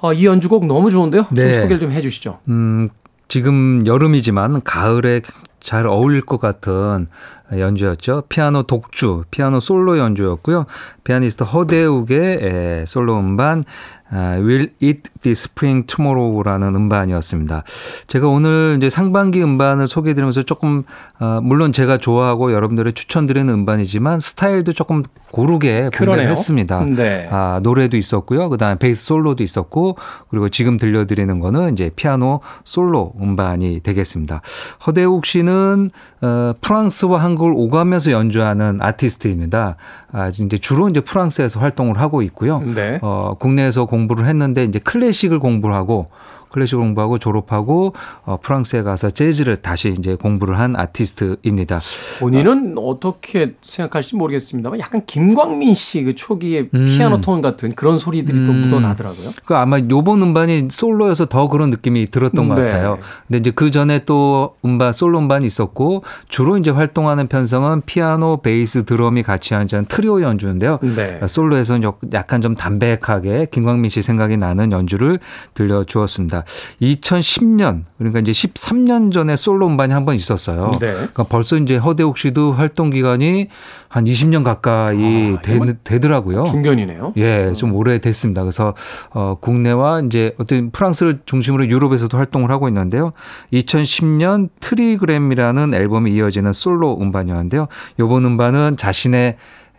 어, 0.00 0.12
이 0.14 0.24
연주곡 0.24 0.66
너무 0.66 0.90
좋은데요? 0.90 1.26
좀 1.28 1.34
네. 1.34 1.52
소개를 1.52 1.78
좀 1.78 1.92
해주시죠. 1.92 2.38
음, 2.48 2.88
지금 3.28 3.86
여름이지만 3.86 4.62
가을에 4.62 5.20
잘 5.60 5.86
어울릴 5.86 6.22
것 6.22 6.40
같은 6.40 7.08
연주였죠. 7.52 8.24
피아노 8.28 8.62
독주, 8.64 9.24
피아노 9.30 9.60
솔로 9.60 9.98
연주였고요. 9.98 10.66
피아니스트 11.04 11.44
허대욱의 11.44 12.38
에, 12.42 12.84
솔로 12.86 13.18
음반 13.18 13.64
아, 14.10 14.36
Will 14.38 14.70
It 14.82 15.02
Be 15.20 15.32
Spring 15.32 15.86
Tomorrow라는 15.86 16.74
음반이었습니다. 16.74 17.62
제가 18.06 18.26
오늘 18.26 18.76
이제 18.78 18.88
상반기 18.88 19.42
음반을 19.42 19.86
소개해드리면서 19.86 20.44
조금 20.44 20.84
어, 21.20 21.40
물론 21.42 21.72
제가 21.72 21.98
좋아하고 21.98 22.52
여러분들의 22.54 22.94
추천드리는 22.94 23.52
음반이지만 23.52 24.18
스타일도 24.18 24.72
조금 24.72 25.02
고르게. 25.30 25.90
분배를 25.90 26.30
했습니다. 26.30 26.84
네. 26.86 27.28
아, 27.30 27.60
노래도 27.62 27.98
있었고요. 27.98 28.48
그다음에 28.48 28.78
베이스 28.78 29.04
솔로도 29.04 29.42
있었고 29.42 29.98
그리고 30.30 30.48
지금 30.48 30.78
들려드리는 30.78 31.38
거는 31.38 31.74
이제 31.74 31.90
피아노 31.94 32.40
솔로 32.64 33.12
음반이 33.20 33.80
되겠습니다. 33.80 34.40
허대욱 34.86 35.26
씨는 35.26 35.90
어, 36.22 36.54
프랑스와 36.62 37.22
한국 37.22 37.37
을 37.46 37.52
오가면서 37.54 38.10
연주하는 38.10 38.80
아티스트입니다. 38.80 39.76
아, 40.12 40.28
이제 40.28 40.58
주로 40.58 40.88
이제 40.88 41.00
프랑스에서 41.00 41.60
활동을 41.60 41.98
하고 41.98 42.22
있고요. 42.22 42.60
네. 42.60 42.98
어, 43.02 43.36
국내에서 43.38 43.86
공부를 43.86 44.26
했는데 44.26 44.64
이제 44.64 44.78
클래식을 44.78 45.38
공부를 45.38 45.74
하고 45.74 46.08
클래식 46.50 46.76
공부하고 46.78 47.18
졸업하고 47.18 47.94
어, 48.24 48.38
프랑스에 48.42 48.82
가서 48.82 49.10
재즈를 49.10 49.56
다시 49.56 49.94
이제 49.98 50.14
공부를 50.14 50.58
한 50.58 50.74
아티스트입니다. 50.76 51.80
본인은 52.20 52.74
어 52.78 52.98
떻게 53.00 53.54
생각할지 53.62 54.16
모르겠습니다만 54.16 54.78
약간 54.80 55.02
김광민 55.06 55.74
씨 55.74 55.98
그 56.04 56.14
초기의 56.14 56.68
음. 56.74 56.86
피아노 56.86 57.20
톤 57.20 57.40
같은 57.42 57.74
그런 57.74 57.98
소리들이 57.98 58.44
또 58.44 58.52
음. 58.52 58.60
묻어나더라고요. 58.62 59.30
그 59.44 59.54
아마 59.56 59.78
요번 59.90 60.22
음반이 60.22 60.68
솔로여서 60.70 61.26
더 61.26 61.48
그런 61.48 61.70
느낌이 61.70 62.06
들었던 62.06 62.46
것 62.48 62.54
네. 62.54 62.64
같아요. 62.64 62.98
근데 63.26 63.38
이제 63.38 63.50
그 63.50 63.70
전에 63.70 64.04
또 64.04 64.54
음반 64.64 64.92
솔로 64.92 65.18
음반이 65.18 65.44
있었고 65.44 66.02
주로 66.28 66.56
이제 66.56 66.70
활동하는 66.70 67.26
편성은 67.28 67.82
피아노, 67.86 68.38
베이스, 68.42 68.84
드럼이 68.84 69.22
같이 69.22 69.54
연주한 69.54 69.86
트리오 69.86 70.22
연주인데요. 70.22 70.78
네. 70.82 71.20
솔로에서는 71.26 71.82
역- 71.82 72.00
약간 72.12 72.40
좀 72.40 72.54
담백하게 72.54 73.46
김광민 73.50 73.88
씨 73.88 74.00
생각이 74.02 74.36
나는 74.36 74.70
연주를 74.72 75.18
들려주었습니다. 75.54 76.37
2010년 76.82 77.84
그러니까 77.98 78.20
이제 78.20 78.32
13년 78.32 79.12
전에 79.12 79.36
솔로 79.36 79.66
음반이 79.66 79.92
한 79.92 80.04
번 80.04 80.14
있었어요. 80.14 80.70
네. 80.80 80.92
그러니까 80.92 81.24
벌써 81.24 81.56
이제 81.56 81.76
허대욱 81.76 82.16
씨도 82.16 82.52
활동 82.52 82.90
기간이 82.90 83.48
한 83.88 84.04
20년 84.04 84.42
가까이 84.44 85.34
아, 85.36 85.40
되, 85.42 85.58
되더라고요. 85.84 86.44
중견이네요. 86.44 87.12
예, 87.18 87.52
좀 87.52 87.74
오래 87.74 88.00
됐습니다. 88.00 88.42
그래서 88.42 88.74
어 89.10 89.34
국내와 89.40 90.02
이제 90.06 90.34
어떤 90.38 90.70
프랑스를 90.70 91.20
중심으로 91.26 91.68
유럽에서도 91.68 92.16
활동을 92.16 92.50
하고 92.50 92.68
있는데요. 92.68 93.12
2010년 93.52 94.48
Trigram이라는 94.60 95.74
앨범이 95.74 96.12
이어지는 96.14 96.52
솔로 96.52 96.96
음반이었는데요. 97.00 97.68
요번 97.98 98.24
음반은 98.24 98.76
자신의 98.76 99.36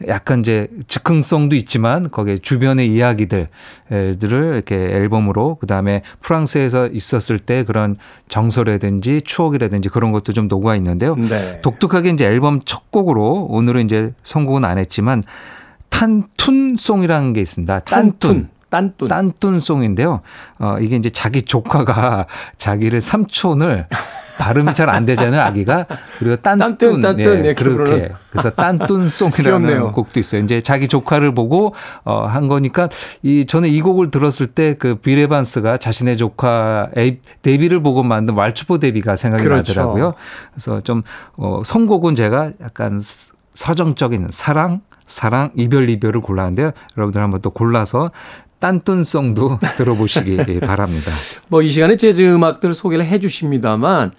약간 0.08 0.40
이제 0.40 0.70
즉흥성도 0.88 1.56
있지만 1.58 2.10
거기에 2.10 2.38
주변의 2.38 2.88
이야기들을 2.94 3.48
이렇게 3.90 4.76
앨범으로 4.76 5.56
그다음에 5.56 6.04
프랑스에서 6.22 6.88
있었을 6.88 7.40
때 7.40 7.64
그런 7.64 7.96
정서라든지 8.28 9.22
추억이라든지 9.22 9.90
그런 9.90 10.12
것도 10.12 10.32
좀 10.34 10.48
녹아 10.48 10.76
있는데요. 10.78 11.16
네. 11.16 11.60
독특하게 11.62 12.12
이제 12.12 12.26
앨범 12.26 12.62
첫 12.64 12.92
곡으로 12.92 13.48
오늘은 13.50 13.86
이제 13.86 14.08
선곡은 14.24 14.64
안 14.66 14.78
했지만 14.78 15.22
탄툰송이라는 15.90 17.34
게 17.34 17.42
있습니다. 17.42 17.80
딴툰. 17.80 18.50
딴툰. 18.70 19.08
딴툰송인데요. 19.08 20.20
어, 20.60 20.78
이게 20.80 20.96
이제 20.96 21.10
자기 21.10 21.42
조카가 21.42 22.28
자기를 22.58 23.02
삼촌을 23.02 23.88
발음이 24.38 24.74
잘 24.74 24.90
안 24.90 25.04
되잖아요, 25.06 25.42
아기가. 25.42 25.86
그리고 26.18 26.36
딴툰. 26.38 26.78
딴툰, 26.78 27.02
딴툰. 27.02 27.46
예, 27.46 27.54
그렇게. 27.54 27.84
그러는. 27.84 28.10
그래서 28.30 28.50
딴툰송이라는 28.52 29.68
귀엽네요. 29.68 29.92
곡도 29.92 30.20
있어요. 30.20 30.42
이제 30.42 30.62
자기 30.62 30.88
조카를 30.88 31.34
보고 31.36 31.74
어, 32.06 32.26
한 32.26 32.48
거니까 32.48 32.88
이 33.22 33.46
저는 33.46 33.68
이 33.70 33.82
곡을 33.82 34.12
들었을 34.12 34.48
때 34.48 34.76
그 34.80 34.96
비레반스가 34.96 35.78
자신의 35.78 36.16
조카 36.18 36.88
에이, 36.96 37.18
데뷔를 37.42 37.82
보고 37.82 38.04
만든 38.04 38.36
왈츠포 38.36 38.78
데뷔가 38.80 39.16
생각이 39.18 39.44
그렇죠. 39.44 39.74
나더라고요. 39.74 40.14
그래서 40.54 40.80
좀 40.82 41.02
어, 41.38 41.62
선곡은 41.66 42.16
제가 42.16 42.52
약간 42.62 43.00
스- 43.02 43.34
서정적인 43.56 44.28
사랑, 44.30 44.82
사랑, 45.06 45.50
이별, 45.56 45.90
이별을 45.90 46.22
골랐는데요. 46.22 46.72
여러분들 46.98 47.22
한번 47.22 47.42
또 47.42 47.50
골라서 47.50 48.12
딴뚠송도 48.60 49.60
들어보시기 49.78 50.60
바랍니다. 50.62 51.12
뭐 51.48 51.62
이 51.62 51.70
시간에 51.70 51.96
재즈 51.96 52.22
음악들 52.22 52.74
소개를 52.74 53.06
해 53.06 53.20
주십니다만 53.20 54.12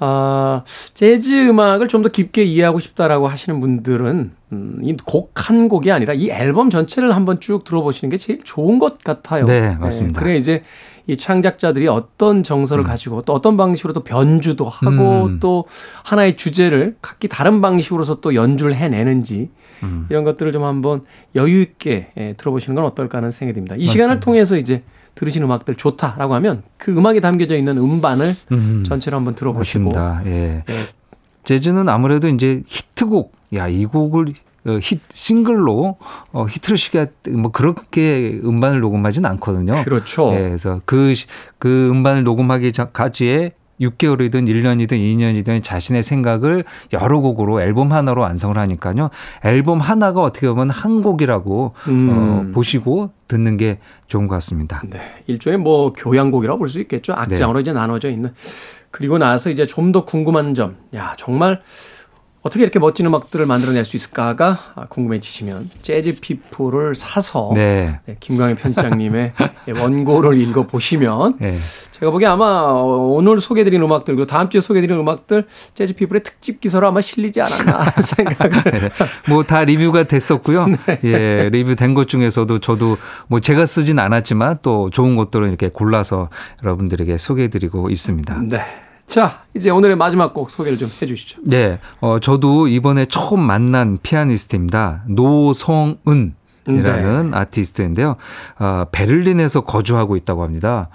아, 0.00 0.62
재즈 0.94 1.48
음악을 1.48 1.88
좀 1.88 2.02
더 2.02 2.08
깊게 2.08 2.44
이해하고 2.44 2.78
싶다라고 2.78 3.26
하시는 3.26 3.60
분들은 3.60 4.30
음, 4.52 4.78
이곡 4.82 5.32
한 5.48 5.68
곡이 5.68 5.90
아니라 5.90 6.14
이 6.14 6.30
앨범 6.30 6.70
전체를 6.70 7.16
한번 7.16 7.40
쭉 7.40 7.64
들어보시는 7.64 8.10
게 8.10 8.16
제일 8.16 8.40
좋은 8.44 8.78
것 8.78 8.98
같아요. 9.02 9.44
네, 9.44 9.74
맞습니다. 9.76 10.20
그래 10.20 10.36
이제 10.36 10.62
이 11.08 11.16
창작자들이 11.16 11.88
어떤 11.88 12.42
정서를 12.42 12.84
가지고 12.84 13.22
또 13.22 13.32
어떤 13.32 13.56
방식으로 13.56 13.94
또 13.94 14.04
변주도 14.04 14.68
하고 14.68 15.24
음. 15.24 15.40
또 15.40 15.64
하나의 16.04 16.36
주제를 16.36 16.96
각기 17.00 17.28
다른 17.28 17.62
방식으로서 17.62 18.20
또 18.20 18.34
연주를 18.34 18.74
해내는지 18.74 19.48
음. 19.82 20.06
이런 20.10 20.24
것들을 20.24 20.52
좀 20.52 20.64
한번 20.64 21.00
여유 21.34 21.62
있게 21.62 22.08
예, 22.18 22.34
들어보시는 22.34 22.74
건 22.76 22.84
어떨까 22.84 23.18
하는 23.18 23.30
생각이 23.30 23.54
듭니다. 23.54 23.74
이 23.78 23.86
시간을 23.86 24.20
통해서 24.20 24.58
이제 24.58 24.82
들으신 25.14 25.42
음악들 25.42 25.76
좋다라고 25.76 26.34
하면 26.34 26.62
그 26.76 26.92
음악이 26.92 27.22
담겨져 27.22 27.56
있는 27.56 27.78
음반을 27.78 28.36
음. 28.52 28.84
전체로 28.86 29.16
한번 29.16 29.34
들어보시고 29.34 29.84
맞습니다. 29.86 30.22
예. 30.26 30.62
예. 30.68 30.74
재즈는 31.44 31.88
아무래도 31.88 32.28
이제 32.28 32.62
히트곡, 32.66 33.32
야, 33.54 33.66
이 33.66 33.86
곡을 33.86 34.26
어, 34.28 34.47
히 34.76 34.98
싱글로 35.10 35.96
어, 36.32 36.46
히트를 36.46 36.76
시켜 36.76 37.06
뭐 37.30 37.50
그렇게 37.50 38.40
음반을 38.44 38.80
녹음하진 38.80 39.24
않거든요. 39.26 39.82
그렇죠. 39.84 40.30
예, 40.34 40.40
그래서 40.48 40.80
그, 40.84 41.14
시- 41.14 41.26
그 41.58 41.88
음반을 41.90 42.24
녹음하기 42.24 42.72
전까지의 42.72 43.52
6개월이든 43.80 44.48
1년이든 44.48 44.90
2년이든 44.90 45.62
자신의 45.62 46.02
생각을 46.02 46.64
여러 46.92 47.20
곡으로 47.20 47.62
앨범 47.62 47.92
하나로 47.92 48.22
완성을 48.22 48.58
하니까요. 48.58 49.08
앨범 49.44 49.78
하나가 49.78 50.20
어떻게 50.20 50.48
보면 50.48 50.68
한 50.70 51.00
곡이라고 51.00 51.74
음. 51.86 52.08
어, 52.10 52.52
보시고 52.52 53.10
듣는 53.28 53.56
게 53.56 53.78
좋은 54.08 54.26
것 54.26 54.34
같습니다. 54.34 54.82
네. 54.90 55.00
일종의 55.28 55.60
뭐 55.60 55.92
교향곡이라고 55.92 56.58
볼 56.58 56.68
수 56.68 56.80
있겠죠. 56.80 57.12
악장으로 57.12 57.60
이제 57.60 57.72
나눠져 57.72 58.10
있는. 58.10 58.32
그리고 58.90 59.16
나서 59.18 59.48
이제 59.48 59.64
좀 59.64 59.92
더 59.92 60.04
궁금한 60.04 60.54
점. 60.54 60.74
야, 60.96 61.14
정말 61.16 61.60
어떻게 62.42 62.62
이렇게 62.62 62.78
멋진 62.78 63.04
음악들을 63.06 63.46
만들어낼 63.46 63.84
수 63.84 63.96
있을까가 63.96 64.86
궁금해지시면 64.88 65.70
재즈 65.82 66.20
피플을 66.20 66.94
사서 66.94 67.50
네. 67.54 67.98
네, 68.06 68.16
김광희 68.20 68.54
편집장님의 68.54 69.32
원고를 69.76 70.38
읽어 70.38 70.66
보시면 70.66 71.38
네. 71.40 71.58
제가 71.92 72.12
보기에 72.12 72.28
아마 72.28 72.72
오늘 72.72 73.40
소개드린 73.40 73.82
음악들 73.82 74.14
그리고 74.14 74.26
다음 74.26 74.48
주에 74.50 74.60
소개드린 74.60 74.96
음악들 74.98 75.46
재즈 75.74 75.94
피플의 75.94 76.22
특집 76.22 76.60
기사로 76.60 76.86
아마 76.86 77.00
실리지 77.00 77.40
않았나 77.40 77.90
생각을 78.00 78.62
네. 78.64 78.88
뭐다 79.28 79.64
리뷰가 79.64 80.04
됐었고요. 80.04 80.66
네. 80.66 81.00
예, 81.04 81.48
리뷰된 81.50 81.94
것 81.94 82.06
중에서도 82.06 82.60
저도 82.60 82.98
뭐 83.26 83.40
제가 83.40 83.66
쓰진 83.66 83.98
않았지만 83.98 84.58
또 84.62 84.90
좋은 84.90 85.16
것들을 85.16 85.48
이렇게 85.48 85.68
골라서 85.68 86.28
여러분들에게 86.62 87.18
소개해드리고 87.18 87.90
있습니다. 87.90 88.42
네. 88.48 88.87
자, 89.08 89.42
이제 89.54 89.70
오늘의 89.70 89.96
마지막 89.96 90.34
곡 90.34 90.50
소개를 90.50 90.78
좀 90.78 90.90
해 91.00 91.06
주시죠. 91.06 91.40
네, 91.46 91.78
어, 92.00 92.18
저도 92.18 92.68
이번에 92.68 93.06
처음 93.06 93.40
만난 93.40 93.98
피아니스트입니다. 94.02 95.04
노성은. 95.08 96.34
이라는 96.70 97.28
네. 97.28 97.36
아티스트인데요. 97.36 98.16
어, 98.58 98.84
베를린에서 98.92 99.62
거주하고 99.62 100.16
있다고 100.16 100.42
합니다. 100.44 100.90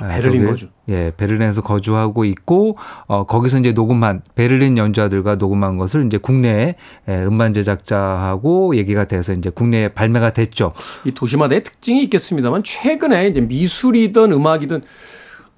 아, 0.00 0.08
베를린 0.08 0.40
거기- 0.42 0.50
거주. 0.50 0.68
예, 0.88 1.12
베를린에서 1.16 1.62
거주하고 1.62 2.24
있고 2.24 2.74
어, 3.06 3.24
거기서 3.24 3.60
이제 3.60 3.70
녹음한 3.70 4.22
베를린 4.34 4.76
연주자들과 4.78 5.36
녹음한 5.36 5.76
것을 5.76 6.06
이제 6.06 6.18
국내에 6.18 6.74
예, 7.08 7.22
음반 7.24 7.54
제작자하고 7.54 8.74
얘기가 8.76 9.04
돼서 9.04 9.32
이제 9.32 9.48
국내에 9.50 9.90
발매가 9.90 10.32
됐죠. 10.32 10.72
이 11.04 11.12
도시마다의 11.12 11.62
특징이 11.62 12.02
있겠습니다만 12.02 12.64
최근에 12.64 13.28
이제 13.28 13.40
미술이든 13.42 14.32
음악이든 14.32 14.82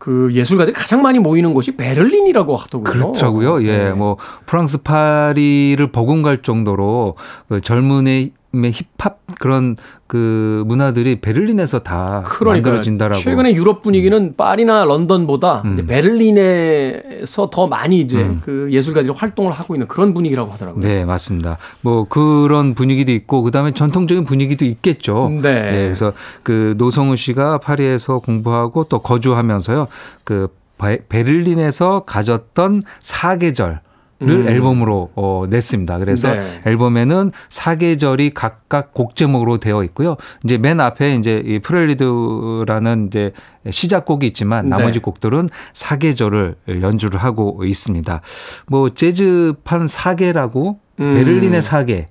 그 0.04 0.28
예술가들이 0.34 0.74
가장 0.74 1.00
많이 1.00 1.18
모이는 1.18 1.54
곳이 1.54 1.76
베를린이라고 1.76 2.56
하더군요. 2.56 2.92
그렇더라고요. 2.92 3.66
예, 3.66 3.84
네. 3.84 3.90
뭐 3.92 4.18
프랑스 4.44 4.82
파리를 4.82 5.90
버금갈 5.92 6.42
정도로 6.42 7.16
그 7.48 7.62
젊은의 7.62 8.32
힙합 8.70 9.18
그런 9.40 9.76
그 10.06 10.62
문화들이 10.66 11.20
베를린에서 11.20 11.80
다 11.80 12.22
그러니까 12.26 12.68
만들어진다라고. 12.70 13.20
최근에 13.20 13.54
유럽 13.54 13.82
분위기는 13.82 14.34
파리나 14.36 14.84
런던보다 14.84 15.62
음. 15.64 15.86
베를린에서 15.86 17.50
더 17.50 17.66
많이 17.66 18.00
이제 18.00 18.30
그 18.42 18.68
예술가들이 18.70 19.12
활동을 19.14 19.52
하고 19.52 19.74
있는 19.74 19.86
그런 19.88 20.14
분위기라고 20.14 20.50
하더라고요. 20.52 20.82
네, 20.82 21.04
맞습니다. 21.04 21.58
뭐 21.82 22.04
그런 22.08 22.74
분위기도 22.74 23.12
있고 23.12 23.42
그다음에 23.42 23.72
전통적인 23.72 24.24
분위기도 24.24 24.64
있겠죠. 24.64 25.30
네. 25.42 25.48
예, 25.78 25.82
그래서 25.84 26.12
그 26.42 26.74
노성우 26.78 27.16
씨가 27.16 27.58
파리에서 27.58 28.18
공부하고 28.20 28.84
또 28.84 29.00
거주하면서요. 29.00 29.88
그 30.24 30.48
베- 30.78 31.00
베를린에서 31.08 32.04
가졌던 32.06 32.82
사계절 33.00 33.80
를 34.20 34.48
앨범으로 34.48 35.10
어, 35.16 35.44
냈습니다. 35.48 35.98
그래서 35.98 36.30
음. 36.32 36.38
네. 36.38 36.70
앨범에는 36.70 37.32
사계절이 37.48 38.30
각각 38.30 38.94
곡 38.94 39.16
제목으로 39.16 39.58
되어 39.58 39.82
있고요. 39.84 40.16
이제 40.44 40.56
맨 40.56 40.78
앞에 40.80 41.14
이제 41.14 41.42
이 41.44 41.58
프렐리드라는 41.58 43.08
이제 43.08 43.32
시작곡이 43.68 44.26
있지만 44.28 44.68
나머지 44.68 44.94
네. 44.94 45.00
곡들은 45.00 45.48
사계절을 45.72 46.54
연주를 46.80 47.20
하고 47.20 47.64
있습니다. 47.64 48.20
뭐 48.68 48.90
재즈판 48.90 49.88
사계라고 49.88 50.78
음. 51.00 51.14
베를린의 51.14 51.60
사계 51.60 52.06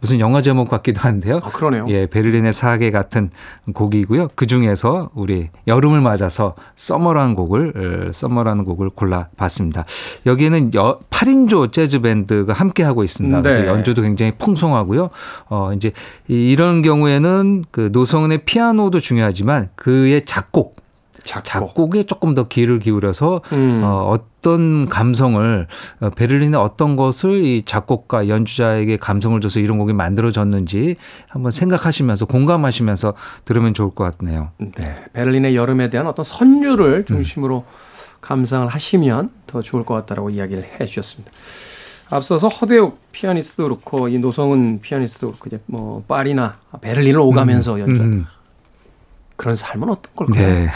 무슨 0.00 0.20
영화 0.20 0.40
제목 0.40 0.68
같기도 0.68 1.00
한데요. 1.00 1.38
아, 1.42 1.50
그러네요. 1.50 1.86
예, 1.88 2.06
베를린의 2.06 2.52
사계 2.52 2.90
같은 2.90 3.30
곡이고요. 3.74 4.28
그 4.34 4.46
중에서 4.46 5.10
우리 5.14 5.48
여름을 5.66 6.00
맞아서 6.00 6.54
썸머라는 6.76 7.34
곡을 7.34 8.08
어, 8.08 8.12
썸머라는 8.12 8.64
곡을 8.64 8.90
골라봤습니다. 8.90 9.84
여기에는 10.26 10.74
여, 10.74 10.98
8인조 11.10 11.72
재즈 11.72 12.00
밴드가 12.00 12.52
함께 12.52 12.82
하고 12.82 13.04
있습니다. 13.04 13.40
그래서 13.42 13.60
네. 13.60 13.68
연주도 13.68 14.02
굉장히 14.02 14.32
풍성하고요. 14.38 15.10
어 15.48 15.72
이제 15.74 15.92
이- 16.28 16.50
이런 16.52 16.82
경우에는 16.82 17.64
그 17.70 17.90
노성은의 17.92 18.44
피아노도 18.44 18.98
중요하지만 19.00 19.68
그의 19.76 20.24
작곡 20.26 20.81
작곡. 21.22 21.68
작곡 21.68 21.96
에 21.96 22.04
조금 22.04 22.34
더 22.34 22.48
귀를 22.48 22.78
기울여서 22.78 23.42
음. 23.52 23.82
어, 23.84 24.10
어떤 24.10 24.88
감성을 24.88 25.66
어, 26.00 26.10
베를린의 26.10 26.58
어떤 26.58 26.96
것을 26.96 27.44
이 27.44 27.62
작곡가 27.64 28.28
연주자에게 28.28 28.96
감성을 28.96 29.40
줘서 29.40 29.60
이런 29.60 29.78
곡이 29.78 29.92
만들어졌는지 29.92 30.96
한번 31.28 31.50
생각하시면서 31.50 32.26
공감하시면서 32.26 33.14
들으면 33.44 33.74
좋을 33.74 33.90
것 33.90 34.18
같네요. 34.18 34.50
네. 34.58 34.96
베를린의 35.12 35.56
여름에 35.56 35.90
대한 35.90 36.06
어떤 36.06 36.24
선율을 36.24 37.04
중심으로 37.06 37.64
감상을 38.20 38.66
하시면 38.68 39.30
더 39.46 39.62
좋을 39.62 39.84
것 39.84 39.94
같다라고 39.94 40.30
이야기를 40.30 40.64
해 40.80 40.86
주셨습니다. 40.86 41.30
앞서서 42.10 42.48
허대욱 42.48 42.98
피아니스트도 43.12 43.64
그렇고 43.64 44.08
이 44.08 44.18
노성은 44.18 44.80
피아니스트도 44.80 45.28
그렇고 45.28 45.48
이제 45.48 45.58
뭐 45.66 46.02
파리나 46.06 46.56
베를린을 46.80 47.18
오가면서 47.18 47.80
연주한 47.80 48.12
음, 48.12 48.26
그런 49.36 49.56
삶은 49.56 49.88
어떤 49.88 50.14
걸까요? 50.14 50.46
네. 50.48 50.68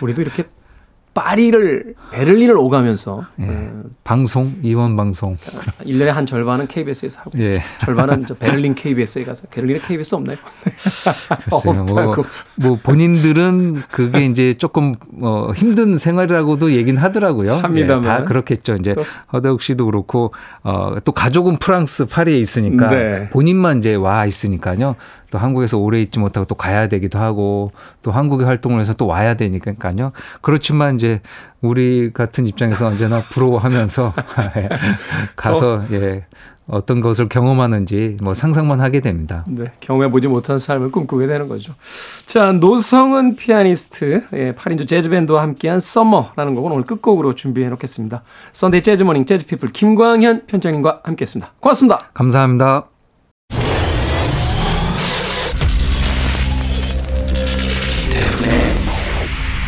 우리도 0.00 0.22
이렇게 0.22 0.44
파리를 1.14 1.94
베를린을 2.12 2.58
오가면서 2.58 3.24
예. 3.40 3.46
어, 3.48 3.82
방송 4.04 4.54
이원 4.62 4.96
방송 4.96 5.34
1년에 5.80 6.08
한 6.08 6.26
절반은 6.26 6.66
KBS에서 6.66 7.20
하고 7.22 7.30
예. 7.38 7.62
절반은 7.80 8.26
저 8.26 8.34
베를린 8.34 8.74
KBS에 8.74 9.24
가서 9.24 9.48
베를린에 9.48 9.78
KBS 9.80 10.14
없나요? 10.14 10.36
글쎄요. 11.44 11.84
뭐. 11.84 12.14
뭐 12.56 12.78
본인들은 12.82 13.84
그게 13.90 14.26
이제 14.26 14.52
조금 14.52 14.96
어 15.22 15.52
힘든 15.56 15.96
생활이라고도 15.96 16.72
얘기는 16.72 17.00
하더라고요. 17.00 17.54
합니다만. 17.54 18.04
예, 18.04 18.08
다 18.08 18.24
그렇겠죠. 18.24 18.74
이제 18.74 18.92
또. 18.92 19.02
허대욱 19.32 19.62
씨도 19.62 19.86
그렇고 19.86 20.34
어 20.64 20.96
또 21.06 21.12
가족은 21.12 21.56
프랑스 21.58 22.04
파리에 22.04 22.38
있으니까 22.38 22.88
네. 22.88 23.30
본인만 23.30 23.78
이제 23.78 23.94
와 23.94 24.26
있으니까요. 24.26 24.96
또 25.36 25.40
한국에서 25.40 25.76
오래 25.76 26.00
있지 26.00 26.18
못하고 26.18 26.46
또 26.46 26.54
가야 26.54 26.88
되기도 26.88 27.18
하고 27.18 27.70
또 28.00 28.10
한국에 28.10 28.46
활동을 28.46 28.80
해서 28.80 28.94
또 28.94 29.06
와야 29.06 29.34
되니까요. 29.34 30.12
그렇지만 30.40 30.94
이제 30.94 31.20
우리 31.60 32.10
같은 32.14 32.46
입장에서 32.46 32.86
언제나 32.86 33.20
부러워하면서 33.20 34.14
가서 35.36 35.84
예 35.92 36.24
어떤 36.68 37.02
것을 37.02 37.28
경험하는지 37.28 38.16
뭐 38.22 38.32
상상만 38.32 38.80
하게 38.80 39.00
됩니다. 39.00 39.44
네, 39.46 39.66
경험해 39.80 40.10
보지 40.10 40.26
못한 40.26 40.58
삶을 40.58 40.90
꿈꾸게 40.90 41.26
되는 41.26 41.48
거죠. 41.48 41.74
자, 42.24 42.52
노성은 42.52 43.36
피아니스트, 43.36 44.24
예, 44.32 44.52
8인조 44.52 44.88
재즈밴드와 44.88 45.42
함께한 45.42 45.78
Summer라는 45.78 46.54
곡은 46.54 46.72
오늘 46.72 46.84
끝곡으로 46.84 47.34
준비해 47.34 47.68
놓겠습니다. 47.68 48.22
Sunday 48.52 48.82
Jazz 48.82 48.98
Morning 48.98 49.26
재즈피플 49.26 49.68
김광현 49.68 50.46
편집장님과 50.46 51.02
함께했습니다. 51.04 51.52
고맙습니다. 51.60 51.98
감사합니다. 52.14 52.95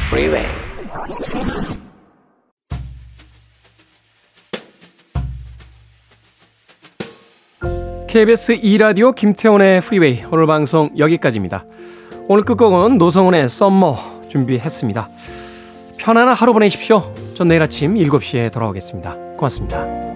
Freeway. 0.09 0.47
KBS 8.09 8.59
2라디오 8.63 9.15
김태훈의 9.15 9.83
Freeway 9.83 10.25
오늘 10.33 10.47
방송 10.47 10.89
여기까지입니다. 10.97 11.67
오늘 12.27 12.43
끝곡은 12.45 12.97
노성은의 12.97 13.51
Summer 13.51 14.23
준비했습니다. 14.31 15.09
편안한 15.99 16.35
하루 16.35 16.55
보내십시오. 16.55 17.15
전 17.35 17.49
내일 17.49 17.63
아침 17.63 17.95
7시에 17.95 18.51
돌아오겠습니다. 18.51 19.15
고맙습니다. 19.37 20.08